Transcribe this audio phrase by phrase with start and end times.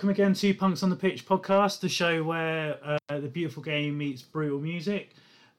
[0.00, 3.98] welcome again to Punks on the Pitch podcast, the show where uh, the beautiful game
[3.98, 5.10] meets brutal music.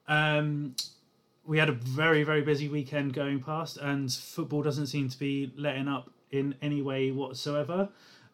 [0.07, 0.75] Um,
[1.45, 5.53] we had a very, very busy weekend going past, and football doesn't seem to be
[5.55, 7.89] letting up in any way whatsoever.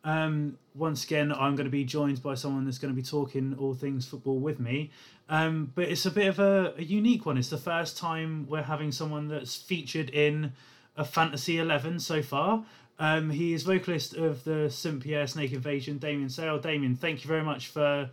[0.06, 3.58] Um, once again, I'm going to be joined by someone that's going to be talking
[3.60, 4.92] all things football with me.
[5.28, 7.38] Um, but it's a bit of a, a unique one.
[7.38, 10.54] It's the first time we're having someone that's featured in
[10.96, 12.64] a Fantasy 11 so far.
[13.00, 15.02] Um, he is vocalist of the St.
[15.02, 16.62] Pierre Snake Invasion, Damien Sayell.
[16.62, 18.10] Damien, thank you very much for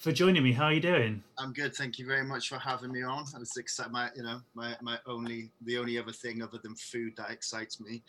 [0.00, 0.52] for joining me.
[0.52, 1.22] How are you doing?
[1.38, 1.74] I'm good.
[1.74, 3.26] Thank you very much for having me on.
[3.38, 3.92] It's exciting.
[3.92, 7.78] My, you know, my, my only, the only other thing other than food that excites
[7.80, 8.02] me.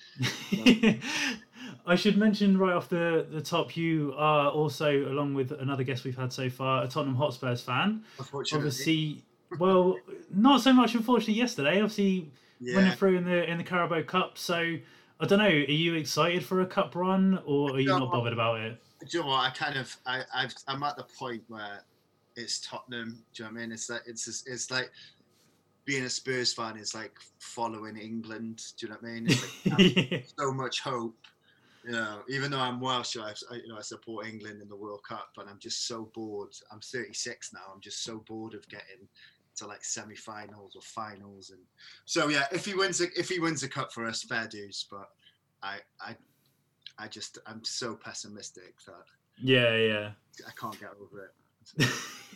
[1.86, 6.06] I should mention right off the, the top, you are also, along with another guest
[6.06, 8.06] we've had so far, a Tottenham Hotspurs fan.
[8.18, 9.26] Unfortunately, Obviously,
[9.60, 9.98] well,
[10.34, 11.82] not so much unfortunately yesterday.
[11.82, 12.32] Obviously,
[12.62, 12.96] winning yeah.
[12.96, 14.38] through in the in the Carabao Cup.
[14.38, 14.78] So
[15.22, 15.46] I don't know.
[15.46, 18.00] Are you excited for a cup run, or are you No.
[18.00, 18.82] not bothered about it?
[19.02, 19.46] Do you know what?
[19.46, 21.84] I kind of, I, I've, I'm at the point where
[22.36, 23.24] it's Tottenham.
[23.34, 23.72] Do you know what I mean?
[23.72, 24.92] It's like, it's, just, it's like
[25.86, 28.64] being a Spurs fan is like following England.
[28.78, 29.28] Do you know what I mean?
[29.30, 31.16] It's like, have so much hope.
[31.86, 34.76] You know, even though I'm Welsh, I, I- you know, I support England in the
[34.76, 36.50] World Cup, and I'm just so bored.
[36.72, 37.62] I'm 36 now.
[37.74, 39.08] I'm just so bored of getting
[39.62, 41.62] to like semi-finals or finals, and
[42.06, 42.46] so yeah.
[42.52, 44.86] If he wins, a, if he wins a cup for us, fair dues.
[44.90, 45.10] But
[45.64, 46.16] I, I,
[46.98, 49.06] I just, I'm so pessimistic that
[49.42, 50.12] yeah, yeah.
[50.48, 51.32] I can't get over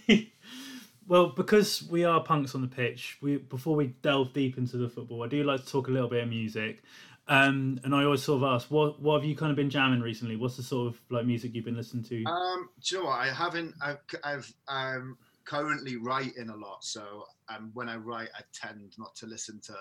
[0.09, 0.31] it.
[1.07, 4.89] well, because we are punks on the pitch, we before we delve deep into the
[4.89, 6.83] football, I do like to talk a little bit of music.
[7.27, 10.01] Um, and I always sort of ask, what what have you kind of been jamming
[10.01, 10.35] recently?
[10.35, 12.23] What's the sort of like music you've been listening to?
[12.25, 13.19] Um, do you know what?
[13.19, 13.73] I haven't.
[13.81, 19.15] I've, I've, I'm currently writing a lot, so um, when I write, I tend not
[19.15, 19.75] to listen to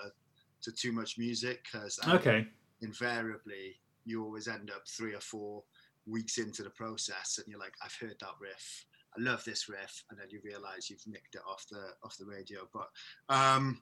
[0.61, 2.47] to too much music because okay,
[2.81, 3.75] invariably
[4.05, 5.63] you always end up three or four
[6.07, 8.85] weeks into the process, and you're like, I've heard that riff.
[9.17, 12.25] I love this riff, and then you realise you've nicked it off the off the
[12.25, 12.67] radio.
[12.73, 12.89] But
[13.29, 13.81] um,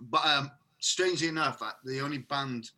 [0.00, 0.50] but um,
[0.80, 2.70] strangely enough, uh, the only band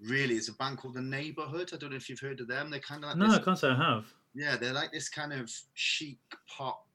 [0.00, 1.70] really is a band called The Neighborhood.
[1.72, 2.70] I don't know if you've heard of them.
[2.70, 4.06] They're kind of like no, this I can't say I have.
[4.34, 6.86] yeah, they're like this kind of chic pop,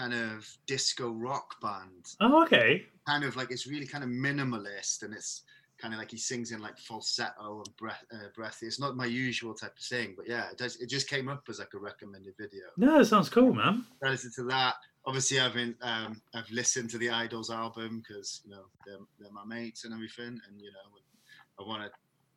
[0.00, 2.06] kind of disco rock band.
[2.20, 2.86] Oh, okay.
[3.06, 5.42] Kind of like it's really kind of minimalist, and it's
[5.78, 8.66] kind of like he sings in like falsetto and breath, uh, breathy.
[8.66, 10.80] It's not my usual type of thing, but yeah, it does.
[10.80, 12.64] It just came up as like a recommended video.
[12.78, 13.84] No, that sounds cool, man.
[14.02, 14.76] I listened to that.
[15.04, 19.32] Obviously, I've been um, I've listened to the IDLES album because you know they're, they're
[19.32, 21.90] my mates and everything, and you know I want to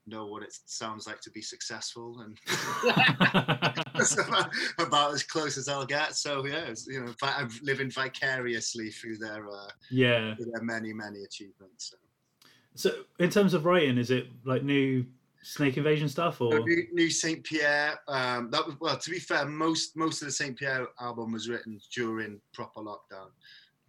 [0.06, 2.38] know what it sounds like to be successful and
[3.96, 4.50] that's about,
[4.80, 6.16] about as close as I'll get.
[6.16, 10.36] So yeah, it's, you know, I'm living vicariously through their uh, yeah.
[10.36, 11.92] through their many many achievements.
[11.92, 11.97] So.
[12.75, 15.06] So, in terms of writing, is it like new
[15.44, 18.00] Snake Invasion stuff, or So New, new Saint Pierre.
[18.08, 18.97] Um, that was well.
[18.97, 23.30] To be fair, most most of the Saint Pierre album was written during proper lockdown.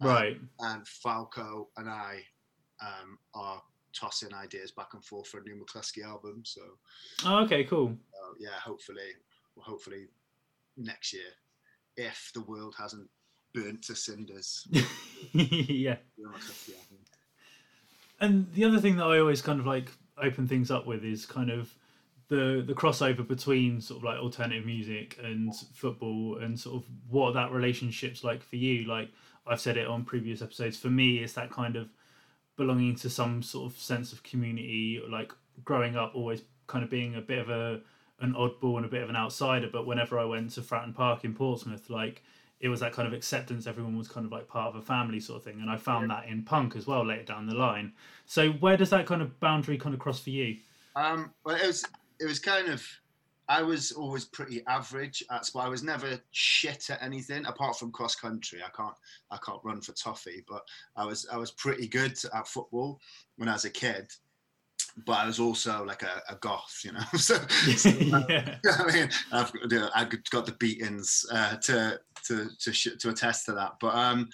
[0.01, 0.37] Um, right?
[0.59, 2.21] And Falco and I
[2.81, 3.61] um, are
[3.99, 6.41] tossing ideas back and forth for a new McCluskey album.
[6.45, 6.61] So
[7.25, 7.89] Oh, okay, cool.
[8.13, 9.11] uh, yeah, hopefully,
[9.57, 10.07] hopefully
[10.77, 11.31] next year,
[11.97, 13.09] if the world hasn't
[13.53, 14.67] burnt to cinders.
[15.33, 15.95] yeah.
[16.17, 16.97] new McCluskey album.
[18.19, 19.91] And the other thing that I always kind of like
[20.21, 21.73] open things up with is kind of
[22.27, 27.33] the the crossover between sort of like alternative music and football and sort of what
[27.33, 28.85] that relationship's like for you.
[28.87, 29.09] Like
[29.45, 31.89] I've said it on previous episodes, for me it's that kind of
[32.57, 35.31] belonging to some sort of sense of community, like
[35.63, 37.81] growing up always kind of being a bit of a
[38.21, 41.25] an oddball and a bit of an outsider, but whenever I went to Fratton Park
[41.25, 42.23] in Portsmouth, like
[42.61, 45.19] it was that kind of acceptance everyone was kind of like part of a family
[45.19, 47.91] sort of thing and i found that in punk as well later down the line
[48.25, 50.55] so where does that kind of boundary kind of cross for you
[50.95, 51.83] Um, well, it was
[52.19, 52.85] it was kind of.
[53.47, 55.65] I was always pretty average at sport.
[55.65, 58.61] I was never shit at anything apart from cross country.
[58.65, 58.95] I can't
[59.31, 60.63] I can't run for toffee, but
[60.95, 62.99] I was I was pretty good at football
[63.37, 64.11] when I was a kid.
[65.05, 67.01] But I was also like a, a goth, you know.
[67.17, 67.35] so,
[67.75, 67.89] so,
[68.29, 72.97] yeah I mean, I've got, the- I've got the beatings uh, to to to sh-
[72.99, 73.73] to attest to that.
[73.81, 74.29] But um,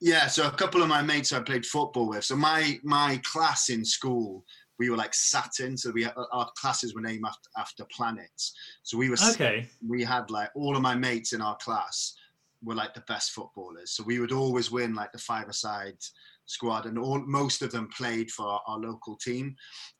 [0.00, 2.24] yeah, so a couple of my mates I played football with.
[2.24, 4.44] So my my class in school,
[4.78, 5.76] we were like Saturn.
[5.76, 8.52] So we uh, our classes were named after after planets.
[8.82, 12.14] So we were okay we had like all of my mates in our class
[12.62, 13.90] were like the best footballers.
[13.92, 15.98] So we would always win like the five-a-side
[16.46, 19.54] squad, and all most of them played for our, our local team.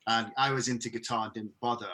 [0.07, 1.91] And I was into guitar and didn't bother.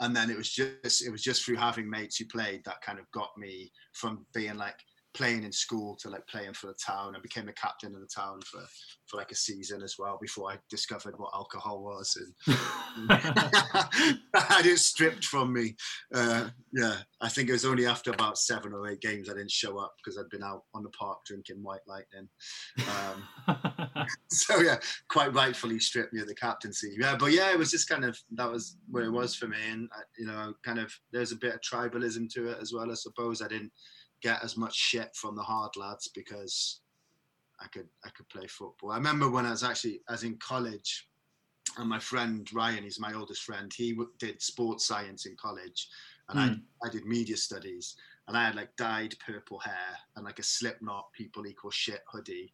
[0.00, 2.98] and then it was just it was just through having mates who played that kind
[2.98, 4.78] of got me from being like
[5.14, 7.14] playing in school to like playing for the town.
[7.16, 8.60] I became the captain of the town for
[9.06, 14.66] for like a season as well before I discovered what alcohol was and I had
[14.66, 15.76] it stripped from me.
[16.12, 19.50] Uh, yeah, I think it was only after about seven or eight games I didn't
[19.50, 22.28] show up because I'd been out on the park drinking White Lightning.
[22.88, 24.78] Um, so yeah,
[25.08, 26.96] quite rightfully stripped me of the captaincy.
[26.98, 29.58] Yeah, but yeah, it was just kind of that was where it was for me,
[29.70, 32.90] and uh, you know, kind of there's a bit of tribalism to it as well.
[32.90, 33.72] I suppose I didn't
[34.24, 36.80] get as much shit from the hard lads because
[37.60, 38.90] I could I could play football.
[38.90, 41.08] I remember when I was actually as in college,
[41.78, 43.72] and my friend Ryan, he's my oldest friend.
[43.72, 45.88] He did sports science in college,
[46.28, 46.42] and mm.
[46.42, 46.86] I hmm.
[46.86, 51.12] I did media studies, and I had like dyed purple hair and like a Slipknot
[51.12, 52.50] people equal shit hoodie.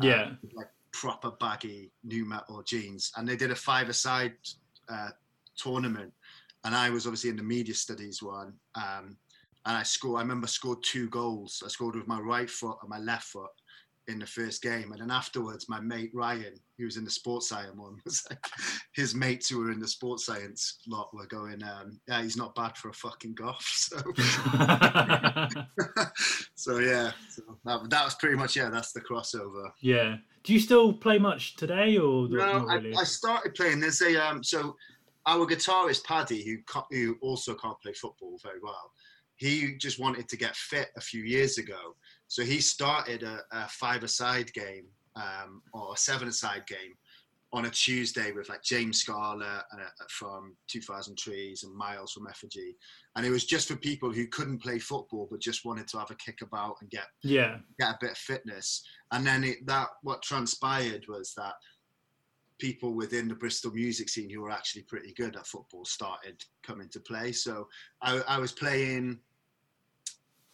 [0.00, 4.34] Um, yeah, um, like proper baggy nu metal jeans, and they did a five-a-side
[4.88, 5.10] uh,
[5.56, 6.12] tournament,
[6.64, 8.54] and I was obviously in the media studies one.
[8.74, 9.16] Um,
[9.66, 10.18] and I scored.
[10.18, 11.62] I remember scored two goals.
[11.64, 13.50] I scored with my right foot and my left foot
[14.08, 17.48] in the first game, and then afterwards, my mate Ryan, who was in the sports
[17.48, 18.44] science one, was like,
[18.94, 22.56] his mates who were in the sports science lot were going, um, "Yeah, he's not
[22.56, 23.62] bad for a fucking goth."
[23.92, 23.98] So,
[26.54, 28.70] so yeah, so that, that was pretty much yeah.
[28.70, 29.70] That's the crossover.
[29.80, 30.16] Yeah.
[30.44, 32.64] Do you still play much today, or no?
[32.64, 32.94] Really?
[32.94, 33.80] I, I, started playing.
[33.80, 34.76] There's a um, so
[35.26, 36.58] our guitarist Paddy, who
[36.90, 38.92] who also can't play football very well
[39.42, 41.96] he just wanted to get fit a few years ago.
[42.28, 44.86] So he started a, a five-a-side game
[45.16, 46.94] um, or a seven-a-side game
[47.52, 52.76] on a Tuesday with like James Scarlett uh, from 2000 Trees and Miles from Effigy.
[53.16, 56.10] And it was just for people who couldn't play football but just wanted to have
[56.10, 58.82] a kick about and get yeah get a bit of fitness.
[59.10, 61.54] And then it, that what transpired was that
[62.58, 66.88] people within the Bristol music scene who were actually pretty good at football started coming
[66.90, 67.32] to play.
[67.32, 67.68] So
[68.00, 69.18] I, I was playing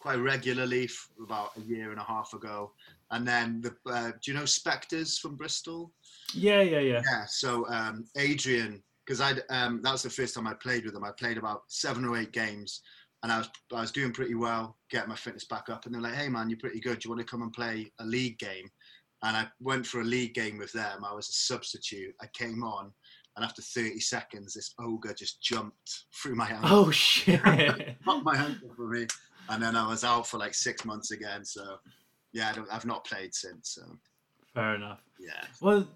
[0.00, 0.89] quite regularly
[1.23, 2.73] about a year and a half ago.
[3.11, 5.93] And then the uh, do you know Spectres from Bristol?
[6.35, 7.03] Yeah, yeah, yeah.
[7.11, 7.25] Yeah.
[7.27, 11.05] So um, Adrian, because I um, that was the first time I played with them.
[11.05, 12.83] I played about seven or eight games,
[13.23, 15.87] and I was I was doing pretty well, getting my fitness back up.
[15.87, 16.99] And they're like, "Hey man, you're pretty good.
[16.99, 18.69] Do you want to come and play a league game?"
[19.25, 21.05] And I went for a league game with them.
[21.05, 22.15] I was a substitute.
[22.21, 22.93] I came on,
[23.37, 26.69] and after 30 seconds, this ogre just jumped through my ankle.
[26.71, 27.41] Oh shit!
[28.05, 29.06] Popped my hand for me
[29.49, 31.45] and then I was out for like six months again.
[31.45, 31.79] So
[32.33, 33.71] yeah, I have not played since.
[33.71, 33.83] So.
[34.55, 35.00] Fair enough.
[35.19, 35.45] Yeah.
[35.61, 35.87] Well,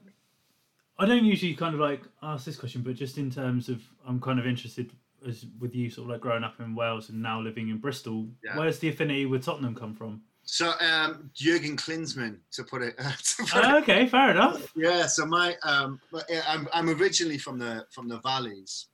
[0.98, 4.20] I don't usually kind of like ask this question, but just in terms of, I'm
[4.20, 4.92] kind of interested
[5.26, 8.26] as with you sort of like growing up in Wales and now living in Bristol.
[8.44, 8.58] Yeah.
[8.58, 10.22] Where's the affinity with Tottenham come from?
[10.44, 12.96] So um, Jurgen Klinsmann, to put it.
[12.98, 14.72] to put oh, okay, fair enough.
[14.74, 15.06] Yeah.
[15.06, 16.00] So my um,
[16.48, 18.88] I'm I'm originally from the from the valleys,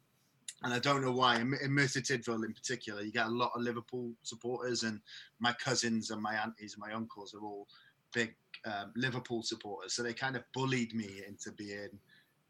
[0.62, 1.37] and I don't know why.
[1.37, 5.00] In, in Merthyr Tydfil, in particular, you get a lot of Liverpool supporters, and
[5.38, 7.69] my cousins and my aunties and my uncles are all
[8.12, 8.34] big
[8.64, 9.94] um, Liverpool supporters.
[9.94, 11.99] So they kind of bullied me into being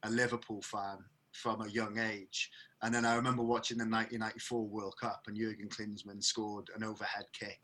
[0.04, 0.98] a Liverpool fan
[1.32, 2.50] from a young age.
[2.82, 7.26] And then I remember watching the 1994 World Cup, and Jurgen Klinsmann scored an overhead
[7.32, 7.60] kick.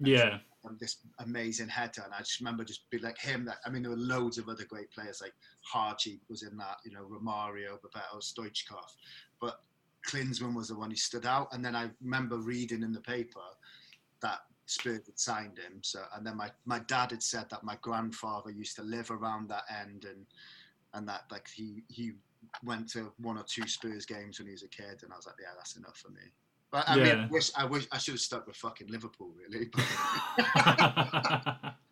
[0.00, 0.38] Yeah.
[0.80, 3.44] This amazing header, and I just remember just be like him.
[3.44, 5.32] That I mean, there were loads of other great players like
[5.72, 8.96] Hagi was in that, you know, Romario, Bebeto, Stoichkov,
[9.40, 9.60] but
[10.06, 11.52] Klinsmann was the one who stood out.
[11.52, 13.40] And then I remember reading in the paper
[14.22, 15.80] that Spurs had signed him.
[15.82, 19.48] So, and then my, my dad had said that my grandfather used to live around
[19.48, 20.26] that end, and
[20.94, 22.12] and that like he he
[22.64, 25.26] went to one or two Spurs games when he was a kid, and I was
[25.26, 26.22] like, yeah, that's enough for me.
[26.72, 27.04] But I yeah.
[27.04, 29.70] mean, I wish I wish I should have stuck with fucking Liverpool, really.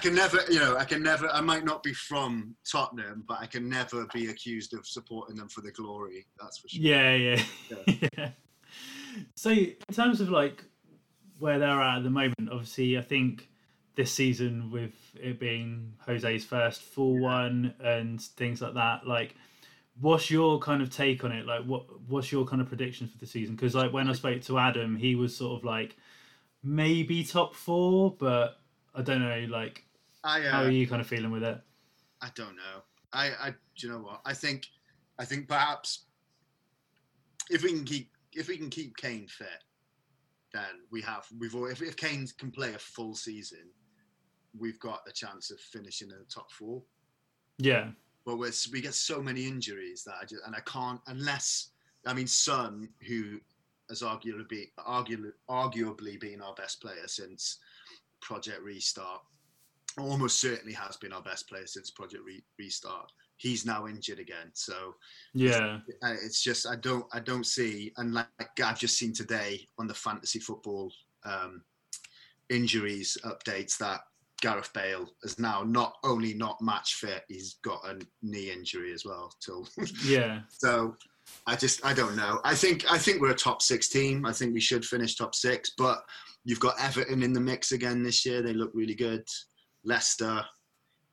[0.00, 1.28] I can never, you know, I can never.
[1.28, 5.50] I might not be from Tottenham, but I can never be accused of supporting them
[5.50, 6.26] for the glory.
[6.40, 6.80] That's for sure.
[6.80, 8.08] Yeah, yeah, yeah.
[8.16, 8.30] yeah.
[9.34, 10.64] So, in terms of like
[11.38, 13.50] where they're at at the moment, obviously, I think
[13.94, 17.20] this season with it being Jose's first full yeah.
[17.20, 19.34] one and things like that, like
[20.00, 23.18] what's your kind of take on it like what what's your kind of predictions for
[23.18, 25.96] the season because like when i spoke to adam he was sort of like
[26.62, 28.60] maybe top four but
[28.94, 29.84] I don't know, like,
[30.22, 31.58] I, uh, how are you kind of feeling with it?
[32.20, 32.82] I don't know.
[33.12, 34.20] I, I, do you know what?
[34.24, 34.66] I think,
[35.18, 36.04] I think perhaps
[37.48, 39.64] if we can keep, if we can keep Kane fit,
[40.52, 43.70] then we have, we've, if, if Kane can play a full season,
[44.58, 46.82] we've got a chance of finishing in the top four.
[47.58, 47.90] Yeah.
[48.26, 51.70] But we we get so many injuries that I just, and I can't, unless,
[52.06, 53.40] I mean, Son, who
[53.88, 57.58] has arguably, arguably, arguably been our best player since
[58.20, 59.22] Project Restart.
[59.98, 63.10] Almost certainly has been our best player since Project Re- Restart.
[63.36, 64.50] he's now injured again.
[64.54, 64.94] So
[65.34, 65.78] Yeah.
[66.02, 68.26] uh, it's just I don't I don't see and like
[68.62, 70.92] I've just seen today on the fantasy football
[71.24, 71.62] um,
[72.50, 74.00] injuries updates that
[74.40, 79.04] Gareth Bale is now not only not match fit, he's got a knee injury as
[79.04, 79.32] well.
[79.40, 79.64] So
[80.04, 80.40] Yeah.
[80.48, 80.96] so
[81.46, 82.40] I just I don't know.
[82.44, 84.24] I think I think we're a top six team.
[84.26, 86.02] I think we should finish top six, but
[86.44, 88.42] you've got Everton in the mix again this year.
[88.42, 89.24] They look really good.
[89.84, 90.44] Leicester,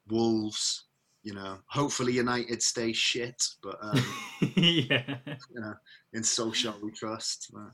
[0.09, 0.85] Wolves.
[1.23, 4.05] You know, hopefully United stay shit, but um,
[4.55, 5.17] yeah.
[5.25, 5.73] you know,
[6.13, 7.51] in Solskjær we trust.
[7.51, 7.71] But,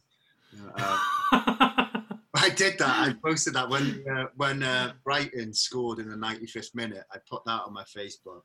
[0.52, 0.98] you know, uh,
[2.36, 3.08] I did that.
[3.08, 7.04] I posted that when uh, when uh, Brighton scored in the 95th minute.
[7.12, 8.42] I put that on my Facebook.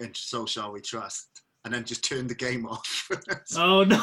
[0.00, 3.08] In Solskjær we trust, and then just turned the game off.
[3.56, 3.96] oh no.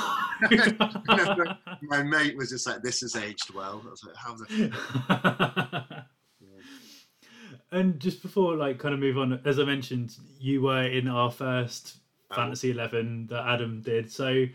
[1.83, 5.82] my mate was just like, "This has aged well." I was like, "How the?"
[7.73, 11.29] And just before like kind of move on as i mentioned you were in our
[11.31, 11.97] first
[12.31, 12.35] Oh.
[12.35, 14.45] fantasy 11 that adam did so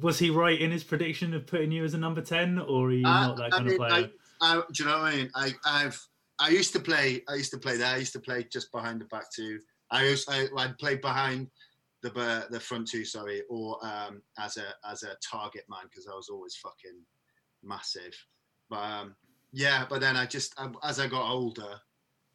[0.00, 2.92] was he right in his prediction of putting you as a number 10 or are
[2.92, 4.10] you I- not that I kind mean, of player
[4.40, 5.30] I, do you know what I mean?
[5.34, 6.00] I, I've
[6.38, 7.22] I used to play.
[7.28, 7.88] I used to play there.
[7.92, 9.58] I used to play just behind the back two.
[9.90, 11.48] I used I, I'd play behind
[12.04, 16.06] the uh, the front two, sorry, or um, as a as a target man because
[16.06, 17.00] I was always fucking
[17.64, 18.14] massive.
[18.70, 19.16] But um,
[19.52, 21.80] yeah, but then I just I, as I got older,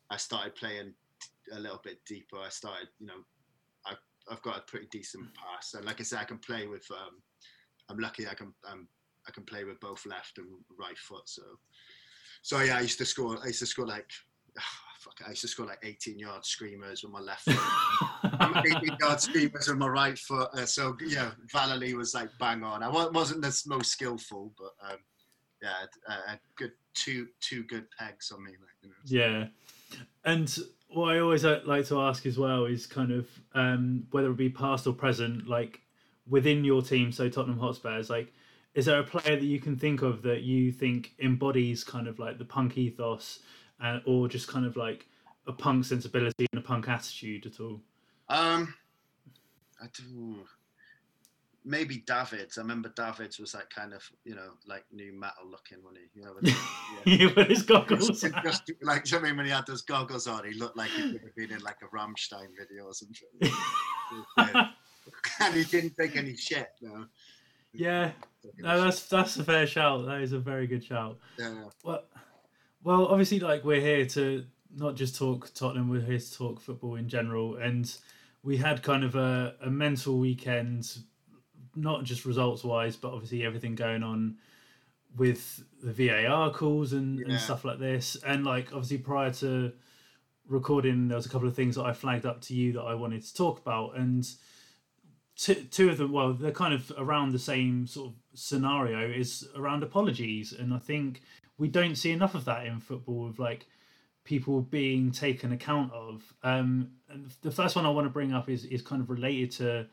[0.09, 0.93] I started playing
[1.51, 2.37] a little bit deeper.
[2.37, 3.23] I started, you know,
[3.85, 3.93] I
[4.29, 6.85] I've got a pretty decent pass, and like I said, I can play with.
[6.91, 7.21] Um,
[7.89, 8.27] I'm lucky.
[8.27, 8.87] I can um,
[9.27, 10.47] I can play with both left and
[10.79, 11.27] right foot.
[11.27, 11.43] So,
[12.41, 13.37] so yeah, I used to score.
[13.43, 14.09] I used to score like,
[14.99, 18.63] fuck, I used to score like 18 yard screamers with my left foot.
[18.65, 20.49] 18 yard screamers with my right foot.
[20.53, 22.83] Uh, so yeah, Valerie was like bang on.
[22.83, 24.99] I wasn't the most skillful, but um,
[25.61, 25.73] yeah,
[26.07, 28.51] I had good two two good pegs on me.
[28.51, 28.95] Like, you know.
[29.05, 29.47] yeah
[30.25, 30.57] and
[30.89, 34.37] what i always uh, like to ask as well is kind of um, whether it
[34.37, 35.81] be past or present like
[36.27, 38.31] within your team so tottenham hotspurs like
[38.73, 42.19] is there a player that you can think of that you think embodies kind of
[42.19, 43.39] like the punk ethos
[43.81, 45.07] uh, or just kind of like
[45.47, 47.81] a punk sensibility and a punk attitude at all
[48.29, 48.73] Um,
[49.81, 50.45] I do.
[51.65, 52.57] Maybe Davids.
[52.57, 56.19] I remember Davids was like kind of you know like new metal looking, wasn't he?
[56.19, 56.55] You know, with,
[57.05, 57.33] yeah.
[57.35, 60.53] with his goggles Just, just like I mean, when he had those goggles on, he
[60.53, 63.51] looked like he could have been in like a Rammstein video or something.
[65.41, 66.69] And he didn't take any shit.
[66.81, 67.05] No.
[67.73, 68.11] yeah
[68.59, 71.65] no that's that's a fair shout that is a very good shout Yeah.
[71.83, 72.03] Well,
[72.83, 76.95] well, obviously, like we're here to not just talk Tottenham, we're here to talk football
[76.95, 77.95] in general, and
[78.43, 80.97] we had kind of a, a mental weekend,
[81.75, 84.37] not just results wise, but obviously everything going on
[85.15, 87.25] with the VAR calls and, Yeah.
[87.29, 89.71] and stuff like this, and like obviously prior to
[90.47, 92.93] recording, there was a couple of things that I flagged up to you that I
[92.95, 94.27] wanted to talk about, and
[95.35, 99.47] two, two of them, well, they're kind of around the same sort of scenario, is
[99.55, 101.21] around apologies, and I think
[101.57, 103.67] we don't see enough of that in football with like
[104.23, 106.33] people being taken account of.
[106.43, 109.51] Um, and the first one I want to bring up is is kind of related
[109.51, 109.87] to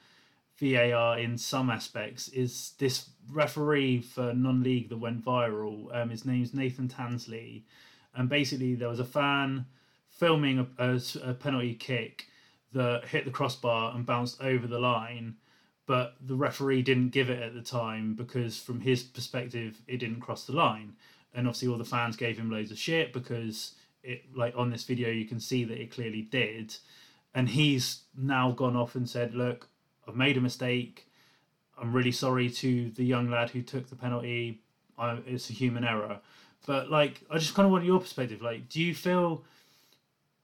[0.61, 2.29] VAR in some aspects.
[2.29, 5.95] Is this referee for non-league that went viral?
[5.95, 7.62] Um, his name's Nathan Tansley,
[8.14, 9.67] and basically there was a fan
[10.09, 12.26] filming a, a, a penalty kick
[12.73, 15.37] that hit the crossbar and bounced over the line.
[15.87, 20.21] But the referee didn't give it at the time because, from his perspective, it didn't
[20.21, 20.95] cross the line
[21.35, 24.85] and obviously all the fans gave him loads of shit because it like on this
[24.85, 26.75] video you can see that it clearly did
[27.35, 29.69] and he's now gone off and said look
[30.07, 31.07] i've made a mistake.
[31.80, 34.61] I'm really sorry to the young lad who took the penalty.
[34.99, 36.19] I, it's a human error.
[36.66, 38.42] But like i just kind of want your perspective.
[38.42, 39.45] Like do you feel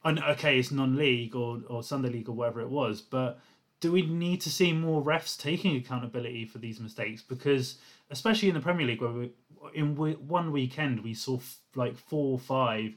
[0.05, 3.41] know, okay it's non-league or, or sunday league or whatever it was but
[3.81, 7.23] do we need to see more refs taking accountability for these mistakes?
[7.23, 7.77] Because
[8.11, 9.31] especially in the premier league where we,
[9.75, 12.95] in we- one weekend we saw f- like four or five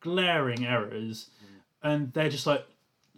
[0.00, 1.60] glaring errors mm.
[1.82, 2.64] and they're just like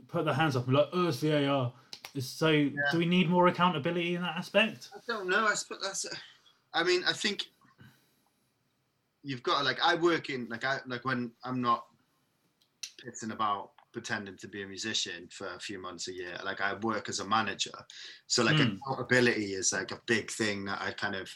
[0.08, 1.72] put their hands up and like oh it's var
[2.18, 5.46] So do we need more accountability in that aspect I don't know.
[5.46, 6.06] I suppose that's.
[6.74, 7.46] I mean, I think
[9.22, 9.78] you've got to like.
[9.82, 11.86] I work in like I like when I'm not
[13.02, 16.38] pissing about pretending to be a musician for a few months a year.
[16.44, 17.72] Like I work as a manager,
[18.26, 18.76] so like Hmm.
[18.76, 21.30] accountability is like a big thing that I kind of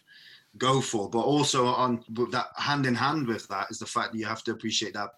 [0.59, 1.09] go for.
[1.09, 4.45] But also on that hand in hand with that is the fact that you have
[4.45, 5.11] to appreciate that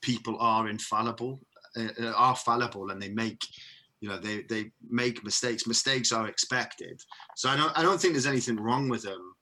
[0.00, 1.40] people are infallible,
[1.76, 3.40] uh, are fallible, and they make
[4.00, 7.02] you know they they make mistakes mistakes are expected
[7.36, 9.34] so i don't i don't think there's anything wrong with them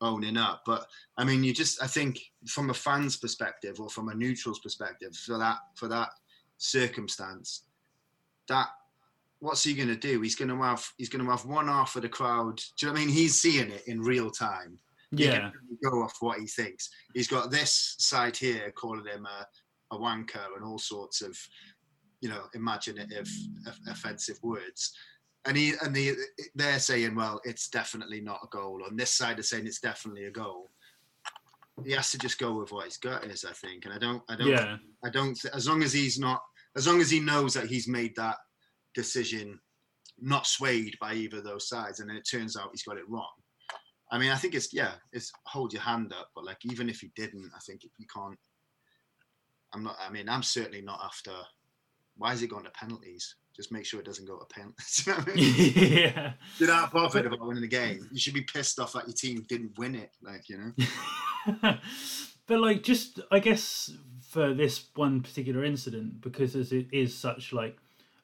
[0.00, 0.86] owning up but
[1.16, 5.14] i mean you just i think from a fan's perspective or from a neutral's perspective
[5.14, 6.08] for that for that
[6.56, 7.64] circumstance
[8.48, 8.68] that
[9.40, 10.20] what's he going to do?
[10.20, 12.56] He's going to have he's going to have one half of the crowd.
[12.56, 13.14] Do you know what I mean?
[13.14, 14.78] He's seeing it in real time.
[15.16, 15.50] He Yeah.
[15.82, 16.90] go off what he thinks.
[17.14, 21.38] He's got this side here calling him a, a wanker and all sorts of,
[22.20, 23.28] you know, imaginative,
[23.66, 24.92] off- offensive words.
[25.46, 26.14] And he and the,
[26.54, 28.80] they're saying, well, it's definitely not a goal.
[28.86, 30.70] On this side, are saying it's definitely a goal.
[31.84, 33.84] He has to just go with what his gut is, I think.
[33.84, 34.76] And I don't, I don't, Yeah.
[35.04, 35.38] I don't.
[35.54, 36.42] As long as he's not,
[36.76, 38.36] as long as he knows that he's made that
[38.94, 39.60] decision,
[40.20, 43.08] not swayed by either of those sides, and then it turns out he's got it
[43.08, 43.30] wrong.
[44.10, 47.00] I mean, I think it's yeah, it's hold your hand up, but like even if
[47.00, 48.38] he didn't, I think you can't.
[49.74, 49.96] I'm not.
[50.00, 51.32] I mean, I'm certainly not after.
[52.18, 53.36] Why is it going to penalties?
[53.56, 55.04] Just make sure it doesn't go to penalties.
[55.06, 55.72] You know what I mean?
[55.76, 56.32] yeah.
[56.58, 58.08] You're not bothered about winning the game.
[58.12, 60.10] You should be pissed off that your team didn't win it.
[60.22, 61.74] Like you know.
[62.46, 63.90] but like just I guess
[64.28, 67.78] for this one particular incident, because as it is such like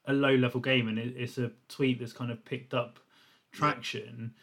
[0.06, 2.98] a low level game and it, it's a tweet that's kind of picked up
[3.52, 4.34] traction.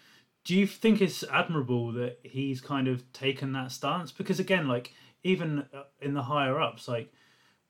[0.44, 4.12] Do you think it's admirable that he's kind of taken that stance?
[4.12, 4.94] Because again, like
[5.24, 7.14] even uh, in the higher ups, like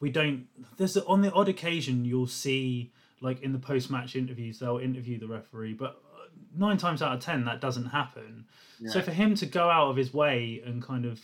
[0.02, 0.48] we don't.
[0.78, 2.92] There's on the odd occasion you'll see
[3.22, 6.26] like in the post match interviews they'll interview the referee, but uh,
[6.58, 8.46] nine times out of ten that doesn't happen.
[8.88, 11.22] So for him to go out of his way and kind of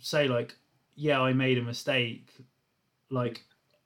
[0.00, 0.56] say like,
[0.96, 2.28] "Yeah, I made a mistake,"
[3.08, 3.44] like,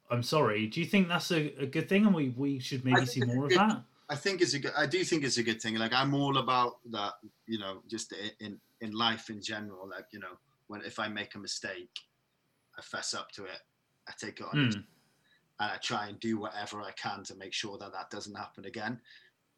[0.09, 3.05] "I'm sorry," do you think that's a, a good thing, and we we should maybe
[3.05, 3.83] see more of good- that?
[4.09, 4.71] I think it's a good.
[4.75, 5.75] I do think it's a good thing.
[5.75, 7.13] Like I'm all about that.
[7.45, 9.87] You know, just in in life in general.
[9.87, 11.99] Like you know, when if I make a mistake,
[12.77, 13.59] I fess up to it.
[14.07, 14.77] I take it on, Hmm.
[15.59, 18.65] and I try and do whatever I can to make sure that that doesn't happen
[18.65, 19.01] again.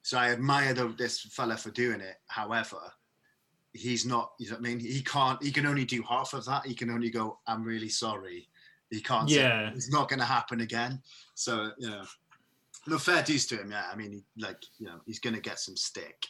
[0.01, 2.15] So I admire the, this fella for doing it.
[2.27, 2.79] However,
[3.73, 4.31] he's not.
[4.39, 4.79] You know what I mean?
[4.79, 5.41] He can't.
[5.43, 6.65] He can only do half of that.
[6.65, 8.49] He can only go, "I'm really sorry."
[8.89, 9.29] He can't.
[9.29, 9.69] say, Yeah.
[9.69, 11.03] it's not going to happen again.
[11.35, 12.03] So you know,
[12.87, 13.71] no fair dues to him.
[13.71, 16.25] Yeah, I mean, he, like you know, he's going to get some stick.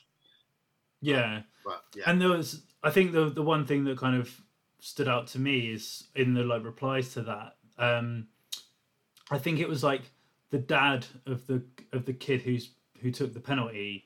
[1.02, 1.44] Yeah.
[1.64, 4.30] But yeah, And there was, I think the the one thing that kind of
[4.82, 7.56] stood out to me is in the like replies to that.
[7.80, 8.28] Um,
[9.32, 10.02] I think it was like
[10.52, 11.64] the dad of the
[11.94, 14.06] of the kid who's who took the penalty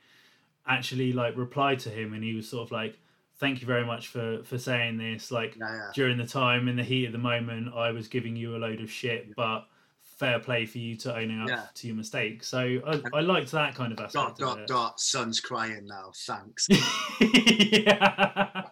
[0.67, 2.97] actually like replied to him, and he was sort of like,
[3.37, 5.91] "Thank you very much for for saying this." Like yeah, yeah.
[5.93, 8.79] during the time in the heat of the moment, I was giving you a load
[8.81, 9.65] of shit, but
[10.01, 11.63] fair play for you to owning up Yeah.
[11.73, 12.43] to your mistake.
[12.43, 14.31] So I, I liked that kind of Dot aspect.
[14.33, 14.67] of dot it.
[14.67, 14.99] dot.
[14.99, 16.11] Son's crying now.
[16.15, 16.67] Thanks.
[17.19, 18.63] yeah.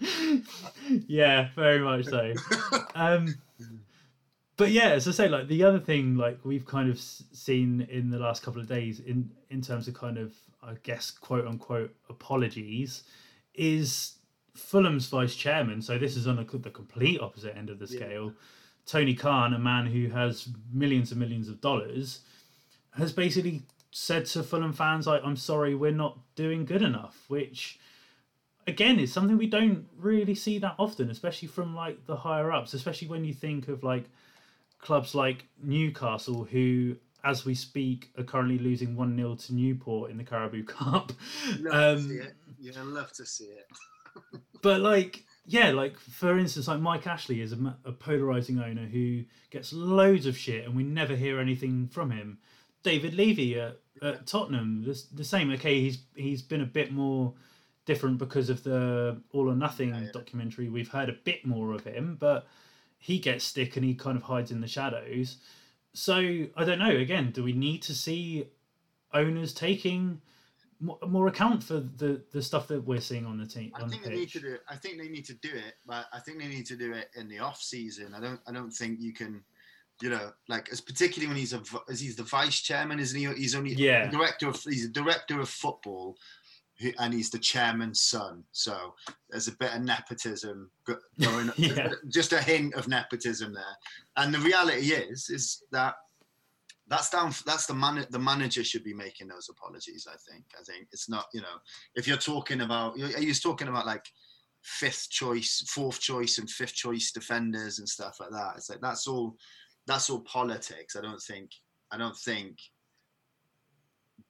[1.06, 2.32] yeah, very much so.
[2.94, 3.34] Um,
[4.62, 8.10] but yeah, as I say, like the other thing, like we've kind of seen in
[8.10, 11.92] the last couple of days, in in terms of kind of, I guess, quote unquote
[12.08, 13.02] apologies,
[13.54, 14.18] is
[14.54, 15.82] Fulham's vice chairman.
[15.82, 17.96] So this is on the, the complete opposite end of the Yeah.
[17.98, 18.32] scale.
[18.86, 22.20] Tony Khan, a man who has millions and millions of dollars,
[22.92, 27.80] has basically said to Fulham fans, like, I'm sorry, we're not doing good enough, which
[28.68, 32.74] again is something we don't really see that often, especially from like the higher ups,
[32.74, 34.04] especially when you think of like
[34.82, 40.18] clubs like Newcastle, who as we speak are currently losing 1 0 to Newport in
[40.18, 41.12] the Carabao Cup.
[41.60, 42.34] Love Um, to see it.
[42.58, 43.66] Yeah, love to see it.
[44.62, 49.24] But like, yeah, like for instance, like Mike Ashley is a, a polarizing owner who
[49.50, 52.38] gets loads of shit, and we never hear anything from him.
[52.84, 55.50] David Levy at, at Tottenham, the, the same.
[55.52, 57.34] Okay, he's he's been a bit more
[57.86, 60.08] different because of the All or Nothing Yeah, yeah.
[60.12, 60.68] documentary.
[60.68, 62.46] We've heard a bit more of him, but
[63.02, 65.38] he gets stick and he kind of hides in the shadows.
[65.92, 66.14] So
[66.56, 66.96] I don't know.
[66.96, 68.46] Again, do we need to see
[69.12, 70.20] owners taking
[70.78, 73.88] more, more account for the the stuff that we're seeing on the team I on
[73.88, 74.54] the think they need to do.
[74.54, 74.60] it.
[74.68, 77.10] I think they need to do it, but I think they need to do it
[77.16, 78.14] in the off season.
[78.14, 78.40] I don't.
[78.46, 79.42] I don't think you can.
[80.00, 83.26] You know, like as particularly when he's a as he's the vice chairman, isn't he?
[83.34, 84.08] He's only Yeah.
[84.10, 86.16] director of he's a director of football,
[86.82, 88.44] who- and he's the chairman's son.
[88.52, 88.94] So
[89.30, 91.50] there's a bit of nepotism go- going.
[91.56, 91.92] Yeah.
[92.08, 93.76] Just a hint of nepotism there.
[94.16, 95.94] And the reality is, is that
[96.88, 97.32] that's down.
[97.46, 98.04] That's the man.
[98.10, 100.06] The manager should be making those apologies.
[100.10, 100.44] I think.
[100.60, 101.26] I think it's not.
[101.32, 101.56] You know,
[101.94, 104.04] if you're talking about, you're, he's talking about like
[104.62, 108.54] fifth choice, fourth choice, and fifth choice defenders and stuff like that.
[108.56, 109.36] It's like that's all.
[109.86, 110.94] That's all politics.
[110.96, 111.50] I don't think.
[111.92, 112.58] I don't think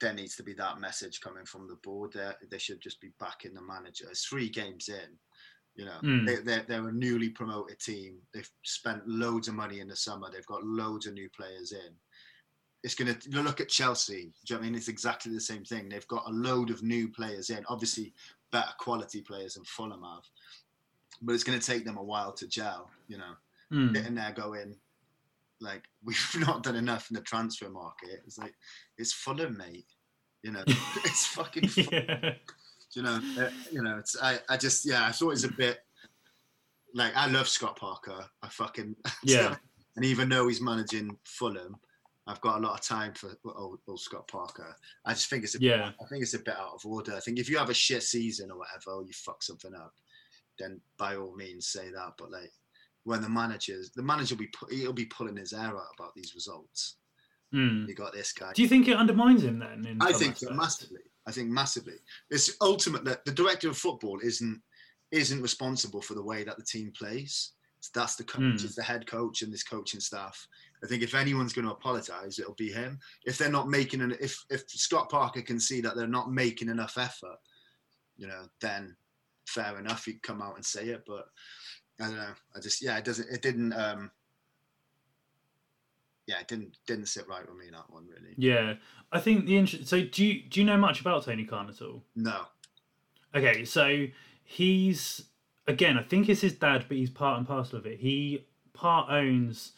[0.02, 2.12] there needs to be that message coming from the board.
[2.12, 4.06] There, they should just be backing the manager.
[4.10, 5.16] It's three games in.
[5.74, 6.26] You know, Mm.
[6.26, 8.18] they, they're, they're a newly promoted team.
[8.34, 10.28] They've spent loads of money in the summer.
[10.30, 11.94] They've got loads of new players in.
[12.82, 14.14] It's going to look at Chelsea.
[14.14, 14.74] Do you know what I mean?
[14.74, 15.88] It's exactly the same thing.
[15.88, 18.12] They've got a load of new players in, obviously
[18.50, 20.24] better quality players than Fulham have.
[21.22, 23.34] But it's going to take them a while to gel, you know
[23.70, 23.94] Hmm.
[23.94, 24.76] sitting there going,
[25.62, 28.20] like we've not done enough in the transfer market.
[28.26, 28.54] It's like
[28.98, 29.86] it's Fulham, mate.
[30.42, 31.68] You know, it's fucking.
[31.68, 31.90] Fulham.
[31.92, 32.34] yeah.
[32.94, 35.52] you know, uh, you know, it's I, I just yeah, I thought it was a
[35.52, 35.78] bit
[36.94, 38.24] like I love Scott Parker.
[38.42, 39.56] I fucking Yeah.
[39.96, 41.76] and even though he's managing Fulham,
[42.26, 44.76] I've got a lot of time for old, old Scott Parker.
[45.06, 45.90] I just think it's a Yeah.
[46.00, 47.14] I think it's a bit out of order.
[47.16, 49.94] I think if you have a shit season or whatever, or you fuck something up,
[50.58, 52.12] then by all means say that.
[52.18, 52.52] But like
[53.04, 56.34] when the managers, the manager will be he'll be pulling his hair out about these
[56.34, 56.96] results.
[57.54, 57.88] Mm.
[57.88, 58.52] You got this guy.
[58.54, 59.86] Do you think it undermines him then?
[59.86, 61.00] In I think so, massively.
[61.26, 61.96] I think massively.
[62.30, 64.60] It's ultimate that the director of football isn't
[65.10, 67.52] isn't responsible for the way that the team plays.
[67.94, 70.46] That's the coach, it's the head coach and this coaching staff.
[70.84, 72.98] I think if anyone's going to apologise, it'll be him.
[73.24, 76.68] If they're not making an, if if Scott Parker can see that they're not making
[76.68, 77.38] enough effort,
[78.16, 78.96] you know, then
[79.48, 81.02] fair enough, he'd come out and say it.
[81.06, 81.26] But
[82.02, 82.34] I don't know.
[82.56, 83.28] I just yeah, it doesn't.
[83.30, 83.72] It didn't.
[83.72, 84.10] um
[86.26, 88.34] Yeah, it didn't didn't sit right with me that one really.
[88.36, 88.74] Yeah,
[89.12, 89.88] I think the interest.
[89.88, 92.02] So do you do you know much about Tony Khan at all?
[92.16, 92.42] No.
[93.34, 94.06] Okay, so
[94.44, 95.22] he's
[95.66, 97.98] again, I think it's his dad, but he's part and parcel of it.
[97.98, 99.72] He part owns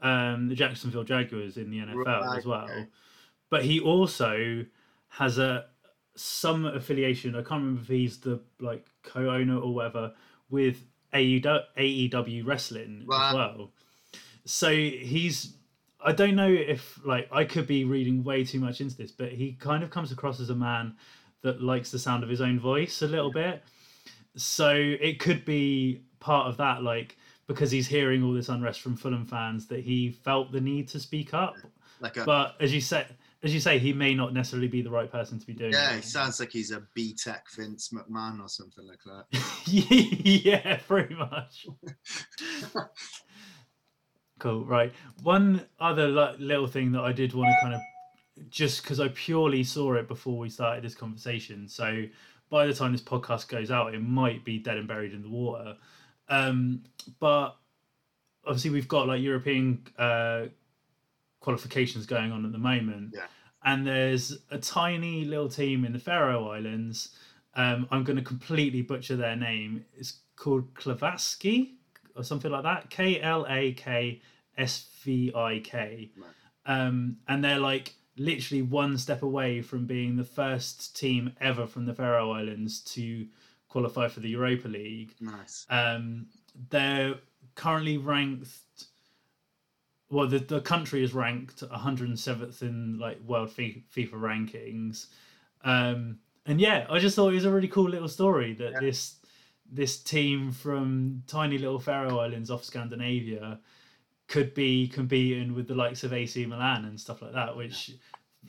[0.00, 2.86] um, the Jacksonville Jaguars in the NFL Right, as well, okay.
[3.50, 4.64] but he also
[5.08, 5.66] has a
[6.16, 7.34] some affiliation.
[7.34, 10.12] I can't remember if he's the like co-owner or whatever
[10.50, 13.28] with AEW, AEW Wrestling Right.
[13.30, 13.70] as well.
[14.44, 15.54] So he's.
[16.00, 19.32] I don't know if like I could be reading way too much into this, but
[19.32, 20.94] he kind of comes across as a man
[21.42, 23.62] that likes the sound of his own voice a little bit.
[24.36, 27.16] So it could be part of that, like
[27.48, 31.00] because he's hearing all this unrest from Fulham fans, that he felt the need to
[31.00, 31.56] speak up.
[32.00, 33.06] Like a But as you say,
[33.42, 35.72] as you say, he may not necessarily be the right person to be doing.
[35.72, 35.96] Yeah, it.
[35.96, 39.26] he sounds like he's a BTEC Vince McMahon or something like that.
[39.66, 41.66] yeah, pretty much.
[44.40, 44.64] cool.
[44.64, 44.92] Right.
[45.22, 47.80] One other like, little thing that I did want to kind of
[48.50, 51.68] just because I purely saw it before we started this conversation.
[51.68, 52.04] So
[52.50, 55.28] by the time this podcast goes out, it might be dead and buried in the
[55.28, 55.76] water.
[56.28, 56.82] Um,
[57.20, 57.56] but
[58.44, 60.46] obviously, we've got like European uh,
[61.40, 63.14] qualifications going on at the moment.
[63.14, 63.26] Yeah.
[63.64, 67.10] And there's a tiny little team in the Faroe Islands.
[67.54, 69.84] Um, I'm going to completely butcher their name.
[69.96, 71.72] It's called Klavaski
[72.16, 72.90] or something like that.
[72.90, 74.20] K L A K
[74.56, 76.10] S V I K.
[76.66, 81.86] Um, and they're like literally one step away from being the first team ever from
[81.86, 83.26] the Faroe Islands to
[83.68, 85.14] qualify for the Europa League.
[85.20, 85.66] Nice.
[85.70, 86.26] Um,
[86.70, 87.14] they're
[87.54, 88.48] currently ranked.
[90.10, 95.06] Well, the, the country is ranked 107th in like world FIFA rankings,
[95.64, 98.80] um, and yeah, I just thought it was a really cool little story that Yeah.
[98.80, 99.16] this
[99.70, 103.60] this team from tiny little Faroe Islands off Scandinavia
[104.26, 107.92] could be competing with the likes of AC Milan and stuff like that, which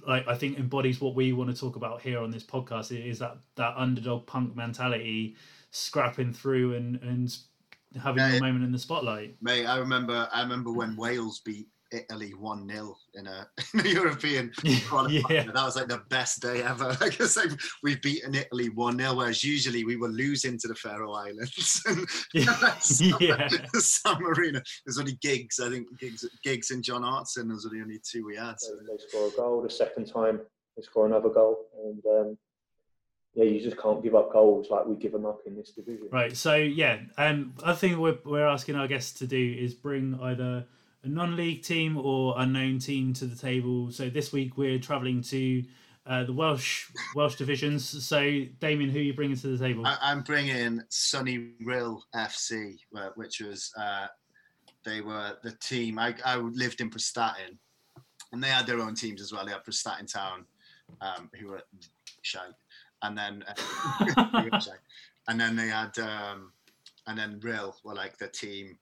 [0.08, 2.92] like I think embodies what we want to talk about here on this podcast.
[2.92, 5.36] is that that underdog punk mentality,
[5.72, 7.38] scrapping through and and
[8.02, 8.42] having Yeah, your yeah.
[8.42, 9.36] moment in the spotlight.
[9.42, 13.90] Mate, I remember I remember when Wales beat Italy 1 0 in a, in a
[13.90, 15.24] European qualifier.
[15.30, 16.96] yeah, That was like the best day ever.
[17.02, 17.50] I guess like
[17.82, 21.82] we've beaten Italy 1 0, whereas usually we were losing to the Faroe Islands.
[21.88, 24.62] and yeah, San Marino.
[24.86, 27.48] There's only Giggs, I think Giggs Giggs and John Hartson.
[27.48, 28.60] Those are the only two we had.
[28.60, 28.76] So.
[28.76, 29.62] They, they score a goal.
[29.64, 30.42] The second time,
[30.78, 32.38] they score another goal, and um,
[33.40, 36.10] yeah, you just can't give up goals like we give them up in this division.
[36.12, 36.36] right.
[36.36, 40.66] So yeah, um, other thing we're we're asking our guests to do is bring either
[41.04, 43.92] a non-league team or unknown team to the table.
[43.92, 45.64] So this week we're travelling to.
[46.06, 47.86] Uh, the Welsh Welsh divisions.
[48.04, 48.20] So,
[48.60, 49.86] Damien, who are you bringing to the table?
[49.86, 54.08] I, I'm bringing Sunny Rhyl FC, uh, which was uh,
[54.84, 56.00] they were the team.
[56.00, 57.58] I, I lived in Prestatyn,
[58.32, 59.46] and they had their own teams as well.
[59.46, 60.46] They had Prestatyn Town,
[61.00, 61.62] um, who were
[62.24, 62.54] shite,
[63.04, 63.54] and then uh,
[64.42, 64.80] who were shite.
[65.28, 66.52] and then they had um,
[67.08, 68.78] and then Rhyl were like the team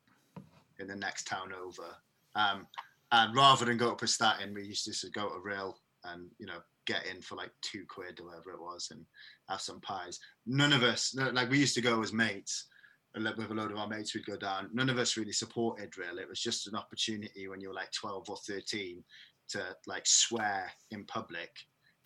[0.79, 1.95] in the next town over.
[2.35, 2.67] Um,
[3.11, 6.45] and rather than go up a Prestatyn, we used to go to Rhyl and you
[6.45, 9.05] know get in for like two quid or whatever it was and
[9.49, 10.19] have some pies.
[10.45, 12.65] None of us, like we used to go as mates,
[13.13, 14.69] with a load of our mates, we'd go down.
[14.73, 16.19] None of us really supported Rhyl.
[16.19, 19.03] It was just an opportunity when you were like 12 or 13
[19.49, 21.49] to like swear in public.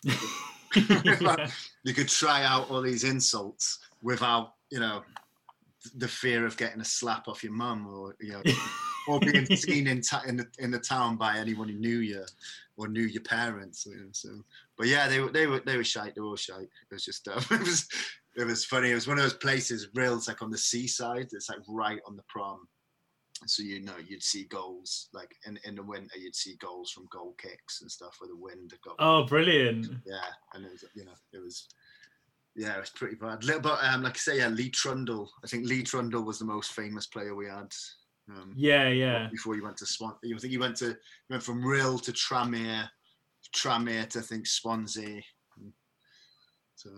[0.74, 1.48] Yeah.
[1.84, 5.02] You could try out all these insults without, you know,
[5.96, 8.42] the fear of getting a slap off your mum or, you know,
[9.08, 12.24] or being seen in, ta- in, the, in the town by anyone who knew you
[12.76, 13.86] or knew your parents.
[13.86, 14.30] You know, so,
[14.76, 16.14] but yeah, they were they were they were shite.
[16.14, 16.68] They were all shite.
[16.90, 17.88] It was just it was
[18.36, 18.90] it was funny.
[18.90, 19.88] It was one of those places.
[19.94, 21.28] Rhyl, it's like on the seaside.
[21.32, 22.66] It's like right on the prom,
[23.46, 27.06] so you know you'd see goals like in, in the winter you'd see goals from
[27.10, 29.86] goal kicks and stuff where the wind had got Oh, brilliant!
[30.06, 30.20] yeah
[30.54, 31.68] and it was you know it was
[32.54, 35.46] yeah it was pretty bad little but um like i say yeah lee trundle i
[35.46, 37.72] think lee trundle was the most famous player we had
[38.30, 39.28] um Yeah, yeah.
[39.30, 42.12] before you went to swan you think he went to he went from Rhyl to
[42.12, 42.88] tranmere
[43.56, 45.22] tranmere to I think swansea
[46.76, 46.90] so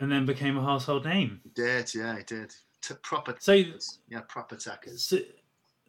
[0.00, 1.40] And then became a household name.
[1.44, 2.52] he did yeah he did
[2.82, 3.98] T- proper So- tackers.
[4.08, 5.18] yeah proper tackers So,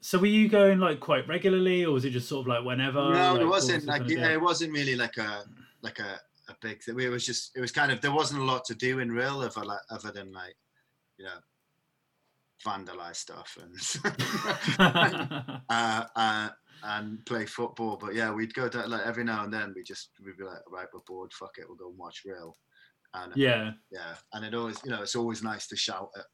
[0.02, 3.00] so were you going like quite regularly, or was it just sort of like whenever?
[3.14, 5.44] No, like, it was wasn't like yeah, it wasn't really like a
[5.82, 7.00] like a, a big thing.
[7.00, 9.46] It was just it was kind of there wasn't a lot to do in Rhyl
[9.46, 10.56] other like other than like
[11.18, 11.40] you know
[12.66, 13.76] vandalize stuff and
[15.70, 16.50] uh, uh,
[16.84, 17.98] and play football.
[17.98, 19.74] But yeah, we'd go down like every now and then.
[19.76, 21.32] We just we'd be like, right, we're bored.
[21.34, 22.54] Fuck it, we'll go and watch Rhyl.
[23.14, 26.26] And yeah, yeah, and it always you know it's always nice to shout at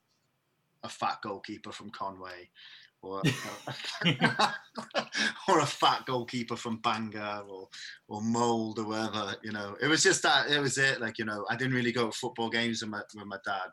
[0.83, 2.49] a fat goalkeeper from Conwy.
[3.01, 3.21] Or,
[5.47, 7.69] or a fat goalkeeper from Bangor or
[8.09, 9.77] or Mold or wherever, you know.
[9.81, 10.99] It was just that it was it.
[10.99, 13.71] Like, you know, I didn't really go to football games with my with my dad.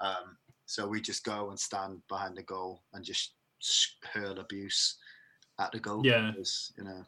[0.00, 3.34] Um, so we just go and stand behind the goal and just
[4.12, 4.96] hurl abuse
[5.60, 6.04] at the goal.
[6.04, 6.32] Yeah.
[6.78, 7.04] You know.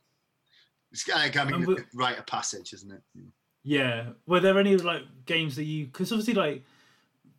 [0.93, 3.03] It's kind of I mean, we- rite of passage, isn't it?
[3.65, 4.11] yeah.
[4.27, 5.87] Were there any like games that you?
[5.87, 6.63] Because obviously, like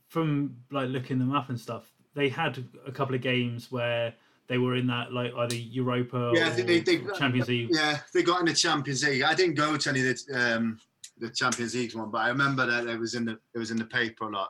[0.08, 4.14] from like looking them up and stuff, they had a couple of games where
[4.48, 7.70] they were in that like either Europa Yeah, I or think they- they- Champions League.
[7.72, 9.22] Yeah, they got in the Champions League.
[9.24, 10.80] I didn't go to any of the um,
[11.20, 13.78] the Champions League one, but I remember that it was in the it was in
[13.78, 14.50] the paper a lot.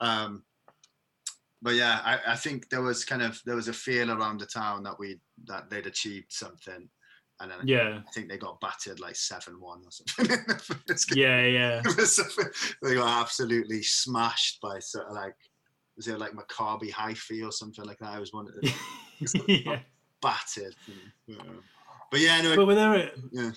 [0.00, 0.42] Um,
[1.62, 4.46] but yeah, I, I think there was kind of there was a feel around the
[4.46, 6.88] town that we that they'd achieved something,
[7.40, 10.36] and then Yeah, I think they got battered like seven one or something.
[10.38, 10.54] in the
[10.86, 11.18] first game.
[11.18, 11.82] yeah, yeah.
[11.84, 15.34] It was something- they got absolutely smashed by sort of like
[15.96, 18.10] was it like Maccabi Haifa or something like that?
[18.12, 18.72] I was one of the
[19.66, 19.80] yeah.
[20.22, 20.74] battered.
[22.10, 23.50] But yeah, no, But were there uh, Yeah.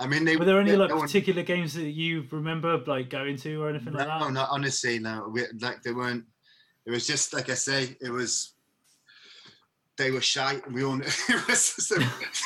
[0.00, 2.78] I mean, they were there any they- like no one- particular games that you remember
[2.86, 4.32] like going to or anything like No, that?
[4.32, 5.28] no, honestly, no.
[5.32, 6.24] We, like they weren't.
[6.86, 7.96] It was just like I say.
[8.00, 8.54] It was.
[9.98, 10.60] They were shy.
[10.72, 11.00] We all.
[11.28, 11.62] It was.
[11.62, 11.96] So,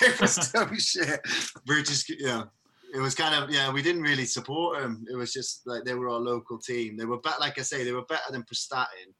[0.03, 1.21] it was so shit.
[1.67, 2.11] We were just.
[2.21, 2.45] Yeah.
[2.95, 3.71] It was kind of yeah.
[3.73, 5.05] We didn't really support them.
[5.11, 6.97] It was just like they were our local team.
[6.97, 7.41] They were better.
[7.41, 9.13] Like I say, they were better than Prestatyn.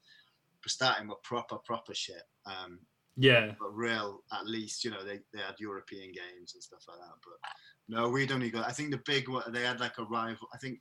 [0.65, 2.23] Prestatyn were proper proper shit.
[2.45, 2.79] Um,
[3.15, 6.97] Yeah, but Rhyl at least you know they, they had European games and stuff like
[6.97, 7.15] that.
[7.23, 7.51] But
[7.87, 8.67] no, we'd only got.
[8.67, 10.47] I think the big one they had like a rival.
[10.53, 10.79] I think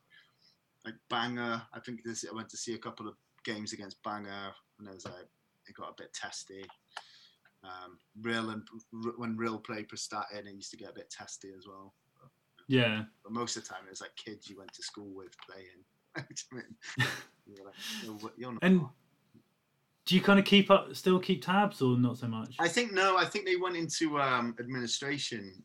[0.85, 1.63] like Bangor.
[1.75, 4.95] I think this I went to see a couple of games against Bangor and it
[4.95, 5.29] was like
[5.69, 6.65] it got a bit testy.
[7.67, 8.63] Um, real and
[9.17, 11.95] when real played Prestatyn, it used to get a bit testy as well.
[12.21, 12.31] But,
[12.69, 13.03] yeah.
[13.23, 15.85] but most of the time, it was like kids you went to school with playing.
[16.17, 16.25] I
[16.55, 16.65] mean,
[17.47, 18.87] you were like, "You're- you're not And
[20.07, 22.55] do you kind of keep up, still keep tabs, or not so much?
[22.59, 23.19] I think no.
[23.19, 25.63] I think they went into um, administration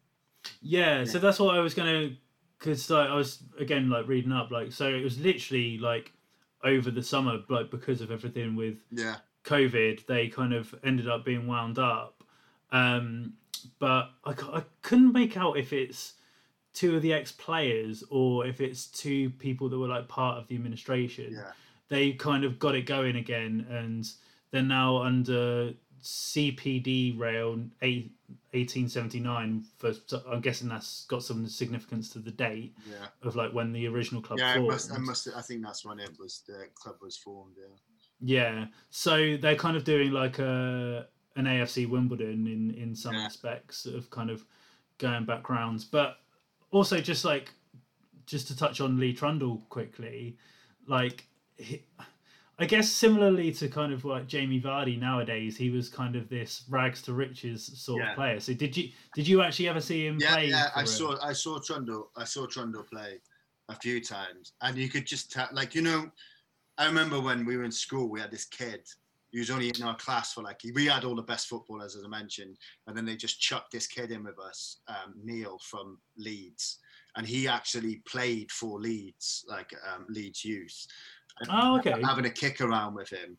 [0.61, 2.09] Yeah, so that's what I was gonna,
[2.57, 6.11] because like, I was again like reading up, like so it was literally like
[6.63, 11.25] over the summer, like because of everything with Yeah, COVID, they kind of ended up
[11.25, 12.23] being wound up.
[12.71, 13.33] Um,
[13.79, 16.13] but I couldn't make out if it's
[16.73, 20.47] two of the ex players or if it's two people that were like part of
[20.47, 21.33] the administration.
[21.33, 21.51] yeah.
[21.89, 24.09] They kind of got it going again, and
[24.51, 28.13] they're now under CPD Rhyl eight,
[28.51, 29.65] 1879.
[29.77, 33.73] For so I'm guessing that's got some significance to the date Yeah, of like when
[33.73, 34.53] the original club yeah.
[34.53, 34.69] Formed.
[34.69, 35.27] must, I must.
[35.35, 37.55] I think that's when it was the club was formed.
[37.59, 37.75] Yeah,
[38.23, 43.23] Yeah, so they're kind of doing like a an AFC Wimbledon in in some Yeah.
[43.23, 44.45] respects of kind of
[44.99, 46.17] going backgrounds, but
[46.71, 47.53] also just like
[48.27, 50.37] just to touch on Lee Trundle quickly,
[50.87, 51.85] like he,
[52.59, 56.65] I guess similarly to kind of like Jamie Vardy nowadays, he was kind of this
[56.69, 58.09] rags to riches sort Yeah.
[58.09, 58.39] of player.
[58.39, 60.49] So did you did you actually ever see him yeah, play?
[60.49, 60.69] yeah.
[60.75, 60.85] I it?
[60.85, 62.11] saw, I saw Trundle.
[62.15, 63.21] I saw Trundle play
[63.69, 66.11] a few times, and you could just tell, like you know,
[66.81, 68.81] I remember when we were in school, we had this kid.
[69.29, 72.03] He was only in our class for like we had all the best footballers, as
[72.03, 75.99] I mentioned, and then they just chucked this kid in with us, um, Neil from
[76.17, 76.79] Leeds,
[77.15, 80.87] and he actually played for Leeds, like um, Leeds youth.
[81.51, 82.01] Oh, okay.
[82.03, 83.37] having a kick around with him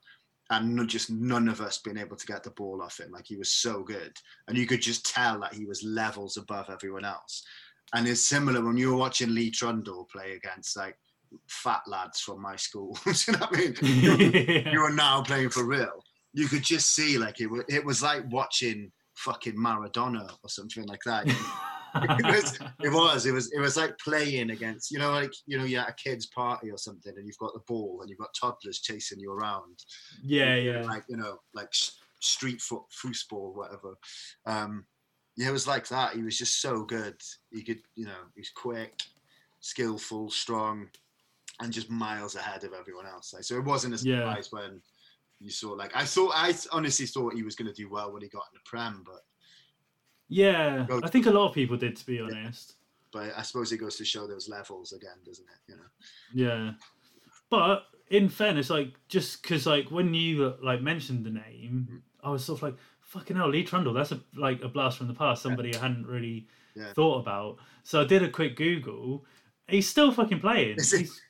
[0.51, 3.11] and just none of us being able to get the ball off him.
[3.11, 4.13] Like he was so good.
[4.47, 7.45] And you could just tell that he was levels above everyone else.
[7.93, 10.97] And it's similar when you were watching Lee Trundle play against like
[11.49, 12.99] fat lads from my school.
[13.07, 14.67] You know what I mean?
[14.73, 16.01] You are now playing for Rhyl.
[16.33, 20.87] You could just see like it was, it was like watching fucking Maradona or something
[20.87, 21.27] like that.
[21.95, 25.59] it was it was it was it was like playing against you know like you
[25.59, 28.19] know you're at a kid's party or something and you've got the ball and you've
[28.19, 29.79] got toddlers chasing you around
[30.23, 30.81] yeah, yeah.
[30.85, 31.69] like you know like
[32.23, 33.95] street foot football, whatever.
[34.47, 34.87] Um,
[35.37, 36.15] yeah, it was like that.
[36.15, 37.17] He was just so good.
[37.51, 38.95] He could, you know, he's quick,
[39.61, 40.89] skillful, strong,
[41.63, 43.33] and just miles ahead of everyone else.
[43.33, 44.19] Like, so it wasn't a Yeah.
[44.19, 44.83] surprise when
[45.41, 45.71] you saw.
[45.73, 48.45] Like, I thought, I honestly thought he was going to do well when he got
[48.53, 49.21] in the prem, but
[50.29, 52.77] Yeah, I think a lot of people did, to be honest.
[53.13, 55.73] but I suppose it goes to show those levels again, doesn't it?
[55.73, 55.91] You know.
[56.33, 56.73] Yeah,
[57.51, 62.01] but in fairness, like just because like when you like mentioned the name, mm.
[62.25, 65.09] I was sort of like, "Fucking hell, Lee Trundle." That's a like a blast from
[65.09, 65.43] the past.
[65.43, 66.93] Somebody I hadn't really Yeah.
[66.95, 67.59] thought about.
[67.85, 69.27] So I did a quick Google.
[69.73, 70.77] He's still fucking playing.
[70.77, 70.99] Is he?
[70.99, 71.21] He's,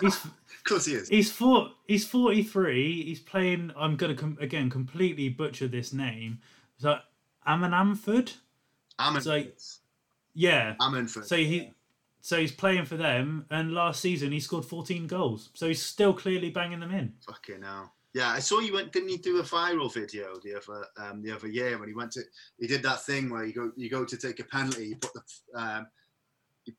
[0.00, 1.08] he's of course he is.
[1.08, 1.70] he's four.
[1.86, 3.02] He's forty three.
[3.04, 3.72] He's playing.
[3.76, 6.38] I'm gonna com- again completely butcher this name.
[6.78, 6.98] So
[7.46, 8.34] Amanamford.
[8.98, 9.26] Ammanford.
[9.26, 9.58] like-
[10.34, 10.74] Yeah.
[10.80, 11.24] Ammanford.
[11.26, 11.70] So he,
[12.20, 15.50] so he's playing for them, and last season he scored 14 goals.
[15.54, 17.12] So he's still clearly banging them in.
[17.26, 17.92] Fucking hell.
[18.14, 18.92] Yeah, I saw you went.
[18.92, 22.12] Didn't he do a viral video the other um, the other year when he went
[22.12, 22.22] to?
[22.60, 24.86] He did that thing where you go you go to take a penalty.
[24.90, 25.86] You put the um,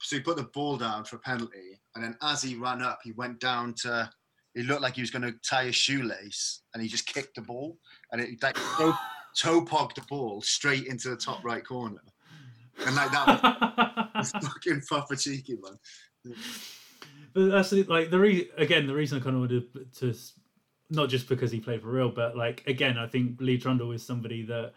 [0.01, 2.99] so he put the ball down for a penalty, and then as he ran up,
[3.03, 4.09] he went down to.
[4.53, 7.41] He looked like he was going to tie a shoelace, and he just kicked the
[7.41, 7.77] ball,
[8.11, 8.93] and it like toe,
[9.35, 12.01] toe pogged the ball straight into the top right corner,
[12.85, 16.35] and like that was fucking proper cheeky, man.
[17.33, 20.19] But that's like the re- again the reason I kind of wanted to, to
[20.89, 24.05] not just because he played for Rhyl, but like again I think Lee Trundle is
[24.05, 24.73] somebody that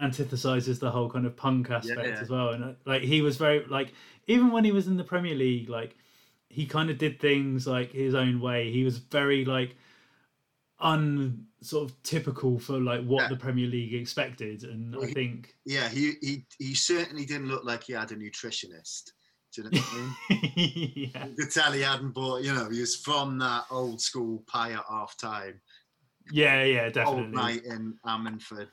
[0.00, 2.20] antithesizes the whole kind of punk aspect Yeah.
[2.20, 3.92] as well, and uh, like he was very like
[4.26, 5.96] even when he was in the Premier League, like
[6.48, 8.70] he kind of did things like his own way.
[8.72, 9.76] He was very like
[10.80, 13.28] un sort of typical for like what Yeah.
[13.28, 17.48] the Premier League expected, and I Well, he- think Yeah, he he he certainly didn't
[17.48, 19.12] look like he had a nutritionist.
[19.54, 20.92] Do you know what I mean?
[21.14, 24.42] yeah, You could tell he hadn't bought, you know, he was from that old school
[24.48, 25.60] pie at half time,
[26.32, 28.68] yeah, yeah, old night in Ammanford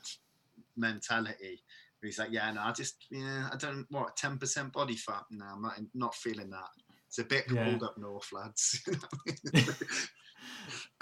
[0.76, 1.62] mentality.
[2.02, 5.22] He's like, yeah, no, I just, yeah, I don't, what, 10% body fat?
[5.30, 6.68] No, I'm not, not feeling that.
[7.06, 7.64] It's a bit Yeah.
[7.64, 8.82] cold up north, lads.
[8.86, 9.74] You know what I mean?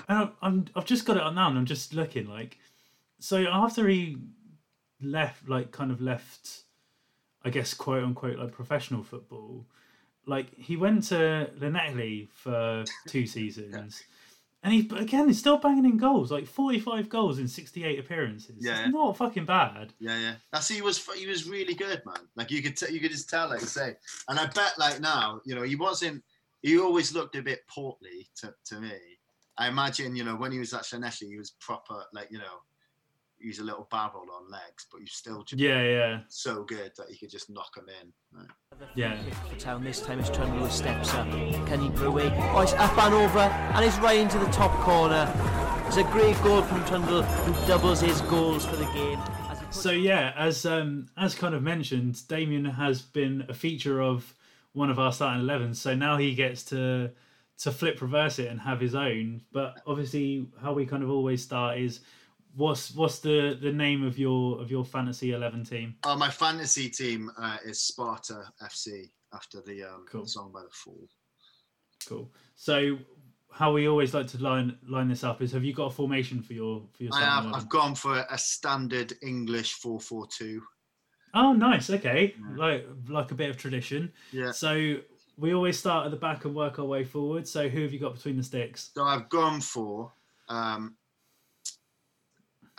[0.09, 2.59] And I'm, I'm I've just got it on now, and I'm just looking like.
[3.19, 4.17] So after he
[5.01, 6.65] left, like kind of left,
[7.45, 9.67] I guess quote unquote like professional football,
[10.27, 14.03] like he went to Llanelli for two seasons,
[14.63, 18.57] and he but again he's still banging in goals, like 45 goals in 68 appearances.
[18.59, 18.85] Yeah.
[18.85, 19.93] it's not fucking bad.
[19.99, 20.35] Yeah, yeah.
[20.53, 22.27] That's he was he was really good, man.
[22.37, 23.95] Like you could t- you could just tell, like say.
[24.29, 26.23] And I bet like now, you know, he wasn't.
[26.63, 28.93] He always looked a bit portly to, to me.
[29.57, 32.61] I imagine, you know, when he was at Shaneshi, he was proper, like you know,
[33.41, 36.93] he was a little barrel on legs, but he's still just Yeah, yeah, so good
[36.99, 38.13] that he could just knock him in.
[38.39, 38.89] Right.
[38.95, 39.19] yeah.
[39.51, 41.29] For town this time it's Trundle who steps up.
[41.67, 45.33] Kenny Brewy, oh it's up and over and it's right into the top corner.
[45.87, 49.19] It's a great goal from Trundle who doubles his goals for the game.
[49.51, 53.55] as he puts So yeah, as um as kind of mentioned, Damien has been a
[53.55, 54.35] feature of
[54.73, 55.77] one of our starting 11s.
[55.77, 57.11] So now he gets to
[57.59, 59.43] to flip reverse it and have his own.
[59.53, 62.01] But obviously, how we kind of always start is
[62.55, 65.95] what's what's the the name of your of your fantasy 11 team?
[66.05, 70.27] Oh, my fantasy team uh, is Sparta FC after the um, Cool.
[70.27, 71.09] song by the Fall.
[72.09, 72.31] Cool.
[72.57, 72.99] So
[73.53, 76.41] how we always like to line line this up is have you got a formation
[76.43, 77.45] for your for your I have.
[77.45, 77.55] 11?
[77.55, 80.63] I've gone for a standard English four-four-two.
[81.35, 81.91] Oh, nice.
[81.91, 82.57] Okay, Yeah.
[82.57, 84.13] like like a bit of tradition.
[84.33, 84.51] Yeah.
[84.53, 84.97] So
[85.37, 87.47] we always start at the back and work our way forward.
[87.47, 88.91] So who have you got between the sticks?
[88.95, 90.13] So I've gone for.
[90.49, 90.97] Um,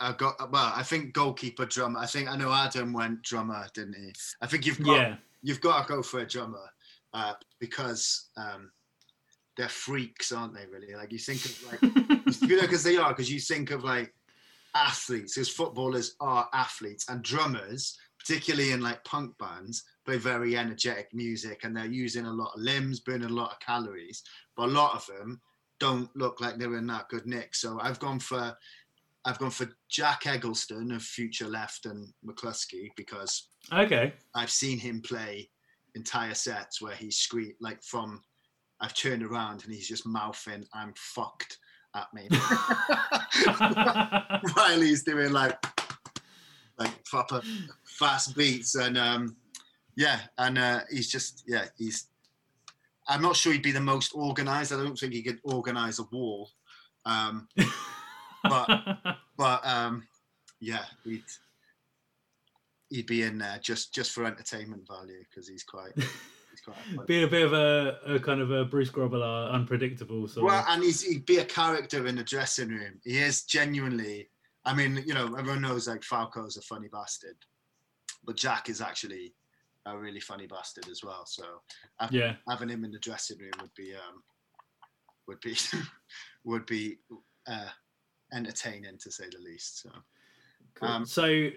[0.02, 0.72] I've got well.
[0.74, 2.00] I think goalkeeper drummer.
[2.00, 4.12] I think I know Adam went drummer, didn't he?
[4.40, 6.68] I think you've got Yeah, you've got to go for a drummer
[7.14, 8.70] uh, because um,
[9.56, 10.66] they're freaks, aren't they?
[10.66, 11.82] Really, like you think of like
[12.42, 14.12] you know because they are because you think of like
[14.74, 21.08] athletes because footballers are athletes and drummers particularly in like punk bands play very energetic
[21.12, 24.22] music and they're using a lot of limbs burning a lot of calories
[24.56, 25.40] but a lot of them
[25.78, 28.56] don't look like they're in that good nick so i've gone for
[29.24, 34.12] i've gone for jack egglestone of future left and mclusky because okay.
[34.34, 35.50] I've seen him play
[35.94, 38.22] entire sets where he's screamed like from
[38.80, 41.58] I've turned around and he's just mouthing I'm fucked
[41.94, 42.28] at me.
[44.54, 45.56] While he's doing like
[46.78, 47.42] like proper
[47.84, 49.36] fast beats and um
[49.96, 52.08] yeah and uh he's just yeah he's
[53.08, 54.72] I'm not sure he'd be the most organized.
[54.72, 56.50] I don't think he could organize a wall.
[57.04, 57.48] Um
[58.48, 58.68] but
[59.36, 60.06] but um
[60.60, 61.24] yeah he'd
[62.90, 67.22] he'd be in there just just for entertainment value because he's quite he's quite be
[67.22, 70.28] a bit of a, a kind of a Bruce Grobbelaar, unpredictable.
[70.28, 74.28] So well and he's, he'd be a character in the dressing room he is genuinely
[74.64, 77.34] I mean, you know, everyone knows like Falco's a funny bastard,
[78.24, 79.34] but Jack is actually
[79.86, 81.24] a really funny bastard as well.
[81.26, 81.42] So
[81.98, 82.36] having, Yeah.
[82.48, 84.22] having him in the dressing room would be um,
[85.26, 85.56] would be
[86.44, 86.98] would be
[87.48, 87.68] uh,
[88.32, 89.82] entertaining to say the least.
[89.82, 89.90] So
[90.74, 90.88] Cool.
[90.88, 91.50] Um, so,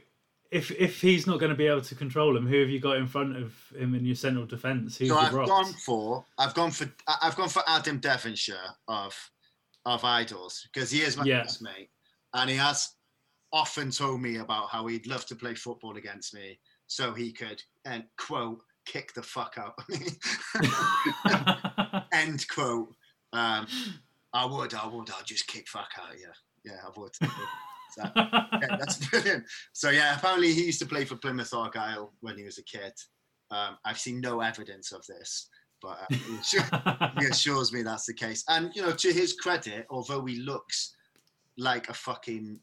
[0.52, 2.98] if if he's not going to be able to control him, who have you got
[2.98, 4.98] in front of him in your central defence?
[4.98, 5.50] Who's so I've rocks?
[5.50, 6.86] gone for I've gone for
[7.22, 9.16] I've gone for Adam Devonshire of
[9.86, 11.44] of IDLES because he is my Yeah.
[11.44, 11.90] best mate,
[12.34, 12.90] and he has
[13.54, 17.62] often told me about how he'd love to play football against me so he could
[17.86, 20.08] and quote kick the fuck out of me
[22.14, 22.94] end quote.
[23.34, 23.66] Um,
[24.34, 26.28] I would, I would, I'll just kick fuck out of you.
[26.66, 27.16] Yeah, I would.
[27.96, 29.46] So, yeah, that's brilliant.
[29.74, 32.94] So yeah, apparently he used to play for Plymouth Argyle when he was a kid.
[33.52, 35.50] Um, I've seen no evidence of this,
[35.82, 38.44] but uh, he assure- he assures me that's the case.
[38.50, 40.96] And you know, to his credit, although he looks
[41.58, 42.60] like a fucking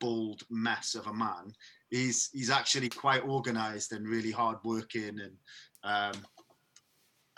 [0.00, 1.52] bald mess of a man,
[1.90, 5.34] he's he's actually quite organised and really hardworking and
[5.82, 6.22] um,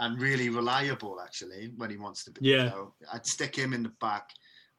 [0.00, 1.18] and really reliable.
[1.22, 2.50] Actually, when he wants to be.
[2.50, 2.70] Yeah.
[2.70, 4.28] So I'd stick him in the back.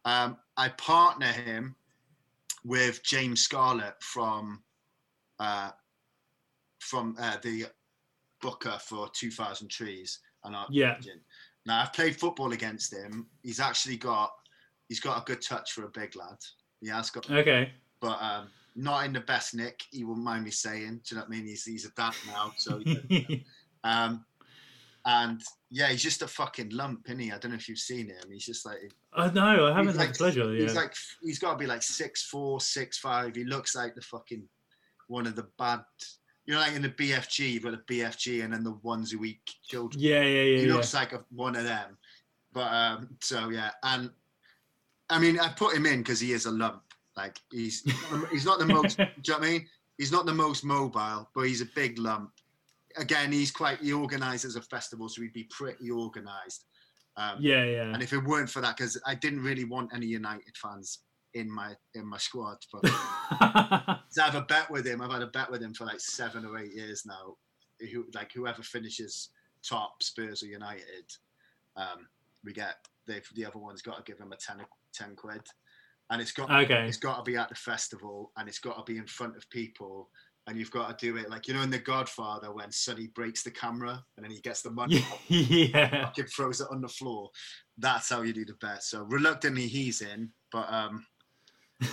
[0.08, 1.76] Um, I partner him
[2.64, 4.64] with James Scarratt from
[5.38, 5.72] uh,
[6.80, 7.66] from uh, the
[8.42, 10.96] Booker for 2000 Trees and Art Yeah.
[11.66, 13.28] Now I've played football against him.
[13.44, 14.32] He's actually got
[14.88, 16.38] he's got a good touch for a big lad.
[16.80, 17.74] He has got, okay.
[18.00, 18.48] but um,
[18.78, 19.82] not in the best nick.
[19.92, 21.02] He won't mind me saying.
[21.04, 21.48] Do you know what I mean?
[21.48, 23.46] He's he's a dad now, so he-
[23.84, 24.24] um,
[25.08, 25.42] and
[25.72, 27.32] yeah, he's just a fucking lump, isn't he?
[27.32, 28.30] I don't know if you've seen him.
[28.30, 29.66] He's just like I know.
[29.66, 30.54] I haven't had like- the pleasure.
[30.54, 30.64] Yeah.
[30.64, 30.94] He's like
[31.24, 33.36] he's got to be like six four, six five.
[33.36, 34.44] He looks like the fucking
[35.08, 35.80] one of the bad.
[36.46, 39.24] You know, like in the BFG, you've got the BFG, and then the ones who
[39.24, 40.02] eat children.
[40.02, 40.58] yeah, yeah, yeah.
[40.60, 40.74] he yeah.
[40.74, 41.98] looks like a, one of them.
[42.54, 44.10] But um, so yeah, and
[45.10, 46.84] I mean, I put him in because he is a lump.
[47.16, 47.82] Like he's
[48.32, 48.98] he's not the most.
[48.98, 49.68] do you know what I mean?
[49.98, 52.32] He's not the most mobile, but he's a big lump.
[52.98, 53.80] Again, he's quite.
[53.80, 56.66] He organises a festival, so he'd be pretty organised.
[57.16, 57.94] Um, yeah, yeah.
[57.94, 61.00] and if it weren't for that, because I didn't really want any United fans
[61.34, 62.86] in my in my squad, but
[64.10, 65.02] so I have a bet with him.
[65.02, 67.36] I've had a bet with him for like seven or eight years now.
[67.92, 69.30] Who like whoever finishes
[69.68, 71.12] top, Spurs or United,
[71.76, 72.08] um,
[72.44, 72.76] we get
[73.06, 75.42] the the other one's got to give him a 10, 10 quid,
[76.10, 76.88] and it's got okay.
[76.88, 79.50] it's got to be at the festival and it's got to be in front of
[79.50, 80.10] people.
[80.48, 83.44] And you've got to do it like you know in The Godfather when Sonny breaks
[83.44, 86.06] the camera and then he gets the money yeah.
[86.06, 87.30] fucking throws it on the floor.
[87.78, 88.82] That's how you do the bet.
[88.84, 91.06] So reluctantly he's in, but um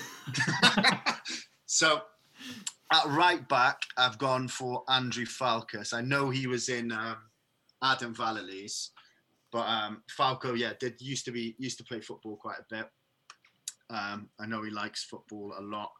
[1.66, 2.02] so
[2.92, 5.92] at right back I've gone for Andrew Falkous.
[5.92, 7.16] I know he was in um,
[7.82, 8.92] Adam Vallely's,
[9.50, 12.88] but um Falco, yeah, did used to be used to play football quite a bit.
[13.90, 15.90] Um I know he likes football a lot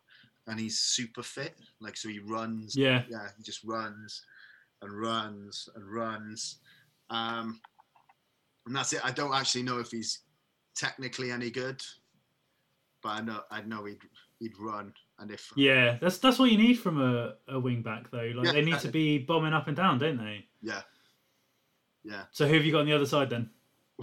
[0.47, 1.55] and he's super fit.
[1.81, 3.03] Like so he runs Yeah.
[3.09, 4.23] yeah, he just runs
[4.83, 6.59] and runs and runs.
[7.11, 7.61] Um,
[8.67, 9.05] and that's it.
[9.05, 10.21] I don't actually know if he's
[10.75, 11.83] technically any good,
[13.03, 13.99] but I know I know he'd
[14.41, 14.93] he'd run.
[15.19, 18.33] And if Yeah, that's that's what you need from a, a wing back though.
[18.35, 20.47] Like Yeah, they need to be bombing up and down, don't they?
[20.63, 20.83] yeah,
[22.03, 22.25] yeah.
[22.33, 23.51] So who have you got on the other side then?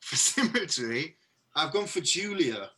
[0.00, 1.16] for symmetry,
[1.54, 2.70] I've gone for Julia,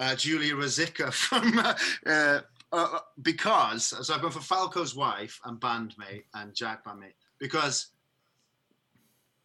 [0.00, 1.74] uh, Julia Ruzicka from uh,
[2.06, 2.40] uh,
[2.72, 7.90] uh, because so I've gone for Falco's wife and bandmate and Jack bandmate because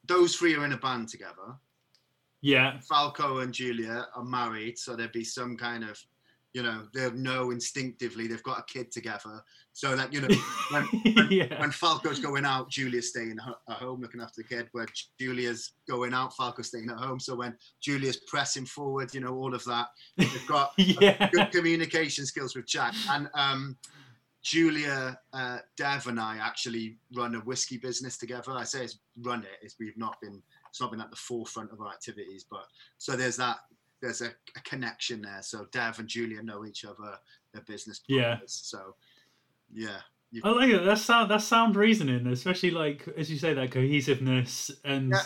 [0.07, 1.55] those three are in a band together.
[2.41, 2.79] Yeah.
[2.81, 5.99] Falco and Julia are married, so there'd be some kind of,
[6.55, 9.43] you know, they'll know instinctively they've got a kid together.
[9.73, 10.29] So that you know,
[10.71, 11.59] when, yeah.
[11.59, 13.37] when Falco's going out, Julia's staying
[13.69, 14.69] at home looking after the kid.
[14.71, 14.87] Where
[15.19, 17.19] Julia's going out, Falco's staying at home.
[17.19, 21.29] So when Julia's pressing forward, you know, all of that, they've got yeah.
[21.29, 22.93] good communication skills with Jack.
[23.09, 23.75] And um,
[24.41, 28.53] Julia, uh, Dev, and I actually run a whiskey business together.
[28.53, 29.59] I say it's run it.
[29.61, 30.41] It's, we've not been.
[30.69, 32.63] It's not been at the forefront of our activities, but
[32.97, 33.57] so there's that.
[34.05, 35.41] There's a, a connection there.
[35.41, 37.17] So Dev and Julia know each other.
[37.51, 38.37] They're business Yeah.
[38.45, 38.95] So
[39.73, 39.97] yeah,
[40.43, 40.85] I like it.
[40.85, 45.21] That's sound that's sound reasoning, especially like as you say that cohesiveness and Yeah.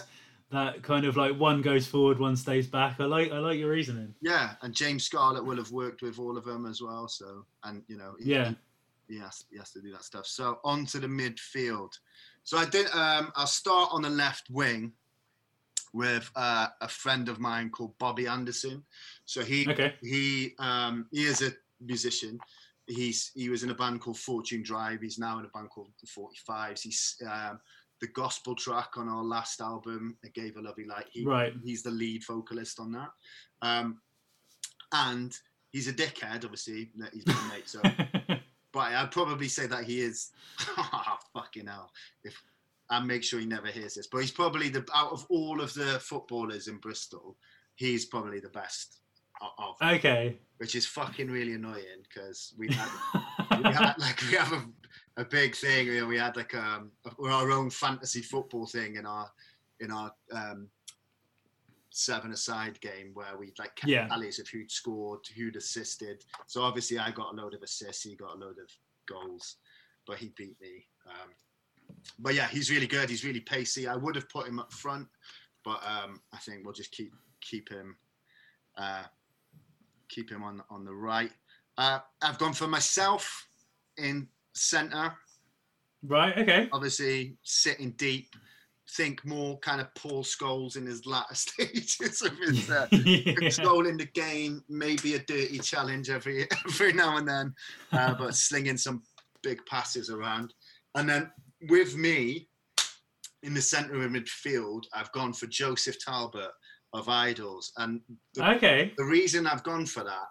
[0.52, 3.00] that kind of like one goes forward, one stays back.
[3.00, 4.16] I like I like your reasoning.
[4.22, 4.54] yeah.
[4.62, 7.08] And James Scarratt will have worked with all of them as well.
[7.08, 8.54] So and you know he- Yeah.
[9.10, 10.26] he has he has to do that stuff.
[10.26, 11.92] So on to the midfield.
[12.44, 12.86] So I did.
[12.94, 14.94] Um, I'll start on the left wing
[15.94, 18.84] with uh, a friend of mine called Bobby Anderson.
[19.26, 19.96] So he Okay.
[20.02, 22.40] he um, he is a musician.
[22.88, 25.02] He's he was in a band called Fortune Drive.
[25.02, 26.82] He's now in a band called the 45s.
[26.82, 27.60] He's um,
[28.02, 30.18] the gospel track on our last album.
[30.24, 31.06] It gave a lovely light.
[31.12, 31.54] He, Right.
[31.64, 33.10] He's the lead vocalist on that.
[33.62, 34.00] Um,
[34.94, 35.36] and
[35.72, 36.90] he's a dickhead, obviously.
[36.98, 37.82] that He's my mate, so.
[38.72, 40.30] But I'd probably say that he is.
[41.34, 41.92] fucking hell!
[42.24, 42.40] If
[42.90, 45.74] and make sure he never hears this, but he's probably the out of all of
[45.74, 47.38] the footballers in Bristol,
[47.76, 49.00] he's probably the best
[49.42, 50.38] of, okay.
[50.58, 52.90] which is fucking really annoying because we had
[53.58, 55.88] we had like we have a, a big thing.
[55.88, 56.92] You know, we had like um
[57.24, 59.30] our own fantasy football thing in our
[59.80, 60.68] in our um
[61.92, 64.08] seven aside game where we like kept Yeah.
[64.08, 66.24] tallies of who'd scored, who'd assisted.
[66.48, 68.70] So obviously I got a load of assists, he got a load of
[69.08, 69.58] goals,
[70.06, 70.86] but he beat me.
[71.08, 71.30] Um,
[72.20, 73.10] but yeah, he's really good.
[73.10, 73.88] He's really pacey.
[73.88, 75.08] I would have put him up front,
[75.64, 77.96] but um, I think we'll just keep keep him
[78.78, 79.04] uh,
[80.10, 81.32] keep him on on the right.
[81.78, 83.48] Uh, I've gone for myself
[83.98, 85.14] in centre.
[86.04, 86.38] Right.
[86.38, 86.70] Okay.
[86.72, 88.28] Obviously, sitting deep.
[88.98, 93.50] Think more kind of Paul Scholes in his latter stages of his, uh, Yeah.
[93.64, 94.64] goal in the game.
[94.68, 97.54] Maybe a dirty challenge every every now and then,
[97.92, 99.04] uh, but slinging some
[99.44, 100.54] big passes around.
[100.96, 101.30] And then
[101.68, 102.48] with me
[103.44, 106.52] in the centre of midfield, I've gone for Joseph Talbot
[106.94, 108.02] of IDLES, and
[108.34, 108.94] the Okay.
[108.98, 110.28] the reason I've gone for that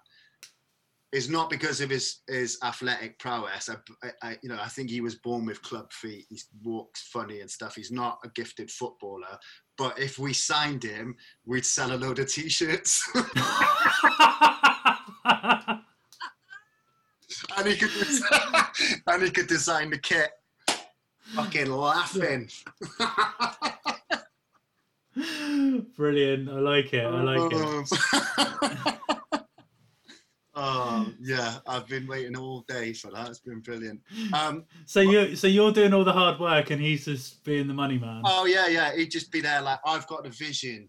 [1.12, 3.70] is not because of his his athletic prowess.
[3.70, 6.26] I, I, I- you know, I think he was born with club feet.
[6.28, 7.74] He walks funny and stuff.
[7.76, 9.38] He's not a gifted footballer.
[9.78, 11.16] But if we signed him,
[11.46, 13.08] we'd sell a load of t-shirts,
[17.56, 17.90] and he could
[19.06, 20.30] and he could design the kit.
[21.34, 22.48] Fucking laughing.
[25.96, 26.48] Brilliant.
[26.48, 27.04] I like it.
[27.04, 28.98] I like it.
[30.54, 33.28] oh yeah, I've been waiting all day for that.
[33.28, 34.00] It's been brilliant.
[34.32, 37.74] Um, So you so you're doing all the hard work and he's just being the
[37.74, 38.22] money man.
[38.24, 38.94] oh yeah, yeah.
[38.94, 40.88] He'd just be there like, I've got the vision.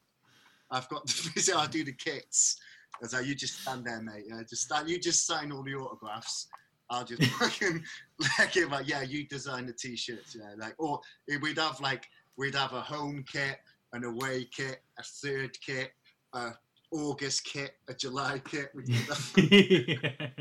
[0.69, 1.55] I've got the vision.
[1.57, 2.59] I'll do the kits.
[3.01, 4.25] It's like you just stand there, mate.
[4.27, 4.89] Yeah, just stand.
[4.89, 6.47] You just sign all the autographs.
[6.89, 7.83] I'll just fucking
[8.39, 8.69] like it.
[8.69, 10.35] Like yeah, you design the t-shirts.
[10.39, 10.99] Yeah, like or
[11.41, 12.05] we'd have like
[12.37, 13.57] we'd have a home kit,
[13.93, 15.91] an away kit, a third kit,
[16.33, 16.51] a
[16.91, 18.71] August kit, a July kit.
[18.73, 20.31] We'd do that.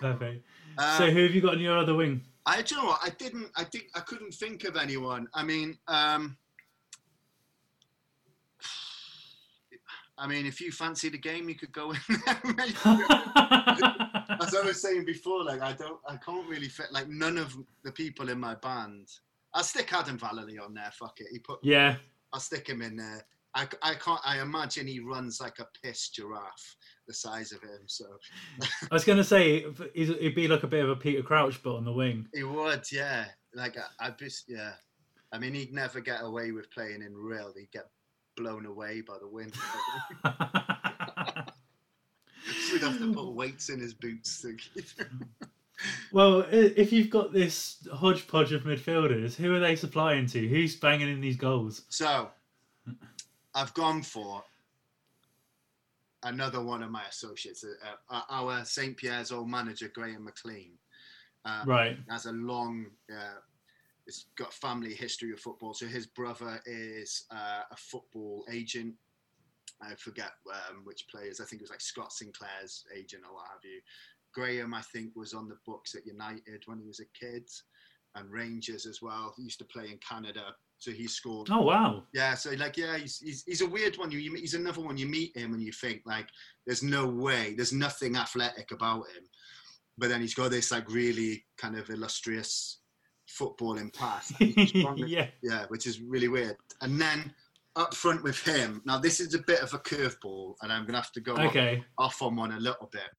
[0.00, 0.44] Perfect.
[0.78, 2.22] Um, So who have you got on your other wing?
[2.46, 5.28] I do you know what I didn't I think I couldn't think of anyone.
[5.34, 6.36] I mean, um
[10.22, 12.40] I mean if you fancy the game you could go in there.
[14.40, 17.56] As I was saying before, like I don't I can't really fit like none of
[17.82, 19.08] the people in my band.
[19.52, 21.26] I'll stick Adam Vallely on there, fuck it.
[21.32, 21.96] He put yeah.
[22.32, 23.26] I'll stick him in there.
[23.54, 26.76] I, I can't I imagine he runs like a piss giraffe,
[27.08, 27.80] the size of him.
[27.86, 28.04] So
[28.62, 31.84] I was gonna say he'd be like a bit of a Peter Crouch but on
[31.84, 32.28] the wing.
[32.32, 33.26] He would, yeah.
[33.54, 34.74] Like I, I'd be, yeah.
[35.32, 37.56] I mean, he'd never get away with playing in Rhyl.
[37.56, 37.88] He'd get
[38.36, 39.54] blown away by the wind.
[40.24, 40.32] so
[42.72, 44.40] we'd have to put weights in his boots.
[44.42, 45.28] To keep him.
[46.12, 50.48] well, if you've got this hodgepodge of midfielders, who are they supplying to?
[50.48, 51.82] Who's banging in these goals?
[51.88, 52.30] So,
[53.54, 54.42] I've gone for
[56.22, 60.72] another one of my associates, uh, uh, our St Pierre's old manager, Graham McLean.
[61.44, 61.98] Uh, Right.
[62.08, 63.40] has a long uh,
[64.06, 68.94] it's got family history of football so his brother is uh, a football agent
[69.82, 73.46] i forget um, which players i think it was like scott sinclair's agent or what
[73.50, 73.80] have you
[74.34, 77.48] graham i think was on the books at united when he was a kid
[78.14, 82.02] and rangers as well he used to play in canada so he scored Oh wow.
[82.12, 84.10] yeah, so like, yeah, he's, he's, he's a weird one.
[84.10, 84.96] You, you, he's another one.
[84.98, 86.26] You meet him and you think like,
[86.66, 89.22] there's no way, there's nothing athletic about him,
[89.96, 92.80] but then he's got this like really kind of illustrious
[93.38, 94.32] footballing past.
[94.38, 95.28] He's strong as- yeah.
[95.42, 96.56] yeah, which is really weird.
[96.80, 97.32] And then
[97.76, 100.98] up front with him, now this is a bit of a curveball, and I'm gonna
[100.98, 101.84] have to go off- Okay.
[101.98, 103.10] off on one a little bit.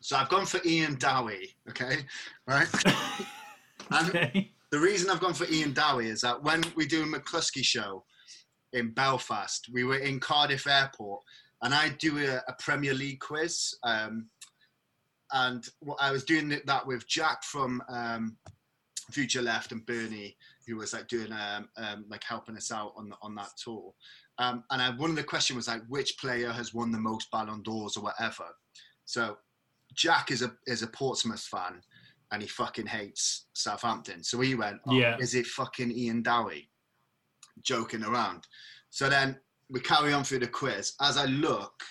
[0.00, 2.04] So I've gone for Ian Dowie, okay,
[2.46, 2.68] right?
[3.90, 4.52] and okay.
[4.70, 8.04] the reason I've gone for Ian Dowie is that when we do a Mclusky show
[8.72, 11.22] in Belfast, we were in Cardiff Airport,
[11.62, 13.74] and I do a, a Premier League quiz.
[13.84, 14.28] Um,
[15.32, 15.66] and
[15.98, 18.36] I was doing that with Jack from um,
[19.10, 20.36] Future Left and Bernie,
[20.66, 23.92] who was like doing um, um, like helping us out on the, on that tour.
[24.38, 27.30] Um, and I, one of the questions was like, which player has won the most
[27.30, 28.44] Ballon d'Ors or whatever.
[29.04, 29.36] So
[29.94, 31.82] Jack is a is a Portsmouth fan,
[32.30, 34.22] and he fucking hates Southampton.
[34.22, 35.16] So he went, oh, Yeah.
[35.18, 36.70] is it fucking Ian Dowie?
[37.62, 38.46] Joking around.
[38.90, 39.38] So then
[39.68, 40.94] we carry on through the quiz.
[41.00, 41.82] As I look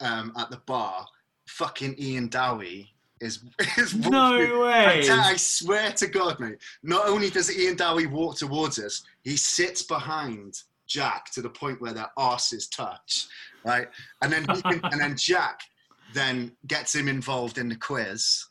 [0.00, 1.06] um, at the bar,
[1.48, 3.42] fucking Ian Dowie is
[3.78, 5.08] is No way.
[5.08, 6.58] I swear to God, mate.
[6.82, 10.54] Not only does Ian Dowie walk towards us, he sits behind
[10.86, 13.26] Jack to the point where their arses touch,
[13.64, 13.88] right?
[14.22, 15.60] And then he can, and then Jack
[16.14, 18.44] then gets him involved in the quiz.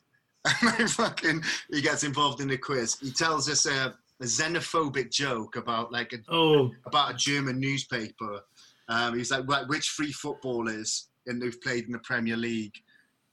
[0.62, 1.42] And fucking
[1.72, 2.96] he gets involved in the quiz.
[3.00, 8.40] He tells us a, a xenophobic joke about like a, Oh, about a German newspaper.
[8.88, 12.74] Um, he's like, "Right, which three footballers in who've played in the Premier League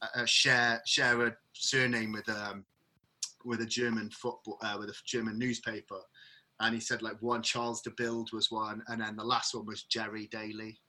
[0.04, 2.66] uh, uh, share share a surname with um
[3.46, 6.00] with a German football uh, with a German newspaper?"
[6.60, 9.66] And he said like one Charles de Bild was one, and then the last one
[9.66, 10.80] was Jerry Daly.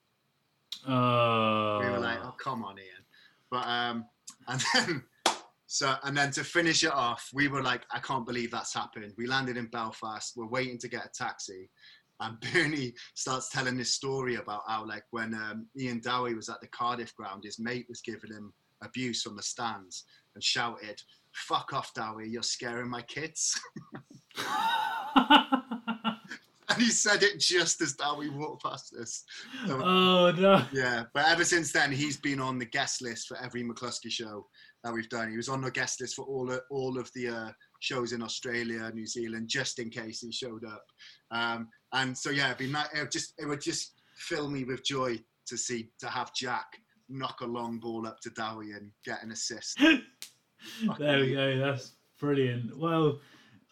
[0.87, 3.05] uh, We were like, "Oh, come on, Ian!"
[3.51, 4.07] But um,
[4.49, 5.03] and then
[5.67, 9.13] so and then to finish it off, we were like, "I can't believe that's happened."
[9.17, 10.35] We landed in Belfast.
[10.37, 11.71] We're waiting to get a taxi,
[12.21, 16.61] and Bernie starts telling this story about how, like, when um, Ian Dowie was at
[16.61, 18.53] the Cardiff ground, his mate was giving him
[18.85, 20.05] abuse from the stands
[20.35, 21.01] and shouted,
[21.33, 22.29] "Fuck off, Dowie!
[22.29, 23.59] You're scaring my kids."
[26.69, 29.25] and he said it just as Dowie walked past us.
[29.67, 30.65] So- oh no.
[30.73, 34.47] yeah, but ever since then, he's been on the guest list for every Mclusky show
[34.83, 35.31] that we've done.
[35.31, 38.23] He was on the guest list for all of, all of the uh, shows in
[38.23, 40.85] Australia, New Zealand, just in case he showed up.
[41.31, 44.85] Um, and so yeah, it'd be it would just it would just fill me with
[44.85, 46.67] joy to see to have Jack
[47.09, 49.79] knock a long ball up to Dowie and get an assist.
[50.99, 51.59] There we go.
[51.59, 52.77] That's brilliant.
[52.79, 53.21] Well,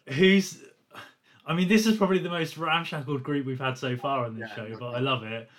[0.09, 0.61] who's?
[1.45, 4.49] I mean, this is probably the most ramshackled group we've had so far on this
[4.49, 5.49] Yeah, show, no but I love it.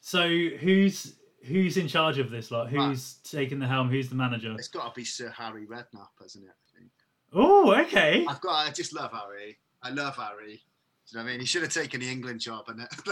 [0.00, 1.14] So, who's
[1.44, 2.68] who's in charge of this lot?
[2.68, 3.88] Who's taking the helm?
[3.88, 4.52] Who's the manager?
[4.58, 6.50] It's got to be Sir Harry Redknapp, hasn't it?
[6.50, 6.90] I think.
[7.32, 8.26] Oh, okay.
[8.28, 8.66] I've got.
[8.66, 9.58] I just love Harry.
[9.82, 10.56] I love Harry.
[10.56, 11.40] Do you know what I mean?
[11.40, 12.80] He should have taken the England job, and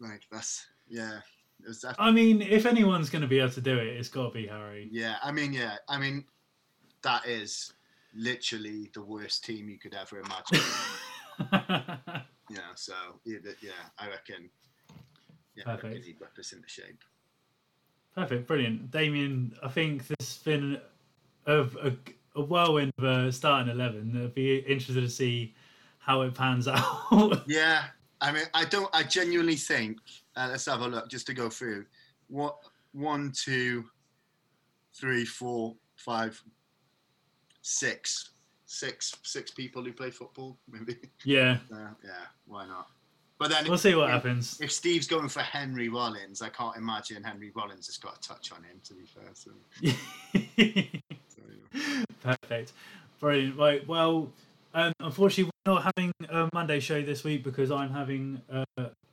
[0.00, 1.20] like that's yeah.
[1.98, 4.46] I mean, if anyone's going to be able to do it, it's got to be
[4.46, 4.88] Harry.
[4.92, 6.24] yeah, I mean, yeah, I mean,
[7.02, 7.72] that is
[8.14, 10.60] literally the worst team you could ever imagine.
[12.50, 12.94] yeah, so
[13.24, 14.48] yeah, yeah, I reckon.
[15.54, 16.06] Yeah, I reckon Perfect.
[16.06, 17.02] he'd whip us into shape.
[18.14, 19.54] Perfect, brilliant, Damien.
[19.62, 20.80] I think this has been
[21.46, 21.92] a, a,
[22.34, 24.20] a whirlwind of a starting eleven.
[24.22, 25.54] I'd be interested to see
[25.98, 27.42] how it pans out.
[27.46, 27.84] Yeah,
[28.20, 28.88] I mean, I don't.
[28.94, 29.98] I genuinely think.
[30.36, 31.86] Uh, let's have a look just to go through.
[32.28, 32.56] What
[32.92, 33.84] one, two,
[34.94, 36.42] three, four, five,
[37.62, 38.30] six,
[38.66, 40.58] six, six people who play football.
[40.70, 40.96] Maybe.
[41.24, 42.88] yeah, Uh, yeah, why not?
[43.38, 44.58] But then we'll see what if, happens.
[44.62, 48.50] If Steve's going for Henry Rollins, I can't imagine Henry Rollins has got a touch
[48.50, 48.80] on him.
[48.84, 49.50] To be fair, so,
[51.28, 51.42] so
[51.74, 51.92] yeah.
[52.22, 52.72] Perfect.
[53.20, 53.58] Brilliant.
[53.58, 53.86] Right.
[53.86, 54.32] Well,
[54.72, 58.64] um, unfortunately, we're not having a Monday show this week because I'm having uh,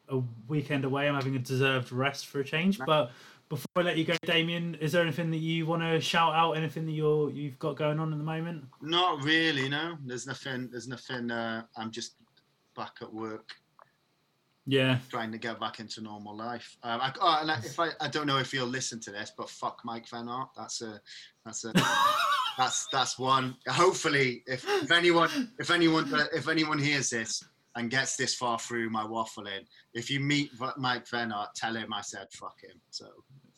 [0.09, 1.07] a weekend away.
[1.07, 2.79] I'm having a deserved rest for a change.
[2.79, 3.11] But
[3.49, 6.53] before I let you go, Damien, is there anything that you want to shout out?
[6.53, 8.65] Anything that you're you've got going on at the moment?
[8.81, 9.69] Not really.
[9.69, 10.69] No, there's nothing.
[10.71, 11.31] There's nothing.
[11.31, 12.15] Uh, I'm just
[12.75, 13.49] back at work.
[14.65, 14.99] Yeah.
[15.09, 16.77] trying to get back into normal life.
[16.83, 19.33] Um, I, oh, and I, if I, I don't know if you'll listen to this,
[19.37, 20.49] but fuck Mike Van Art.
[20.55, 21.01] That's a,
[21.43, 21.73] that's a,
[22.57, 23.57] that's that's one.
[23.67, 27.43] Hopefully, if, if anyone, if anyone, if anyone hears this
[27.75, 31.93] and gets this far through my waffling, if you meet Mike Van Art, tell him
[31.93, 32.79] I said fuck him.
[32.89, 33.07] So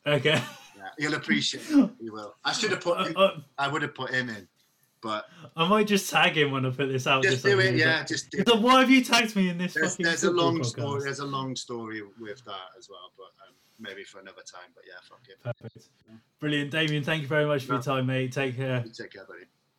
[0.07, 0.41] Okay.
[0.78, 1.89] yeah, he'll appreciate it.
[1.99, 2.36] He will.
[2.43, 2.97] I should have put.
[2.99, 4.47] Uh, Him, uh, I would have put him in,
[5.01, 5.26] but
[5.57, 7.24] I might just tag him when I put this out.
[7.24, 7.76] just do it.
[7.76, 8.07] Yeah, it.
[8.07, 8.43] just do.
[8.45, 11.01] Like, why have you tagged me in this There's, fucking there's a long podcast?" story.
[11.03, 14.70] There's a long story with that as well, but um, maybe for another time.
[14.76, 15.41] But yeah, fuck it.
[15.43, 15.89] Perfect.
[16.39, 17.03] Brilliant, Damien.
[17.03, 18.32] Thank you very much for your time, mate.
[18.32, 18.84] Take care.
[18.86, 19.45] You take care, buddy.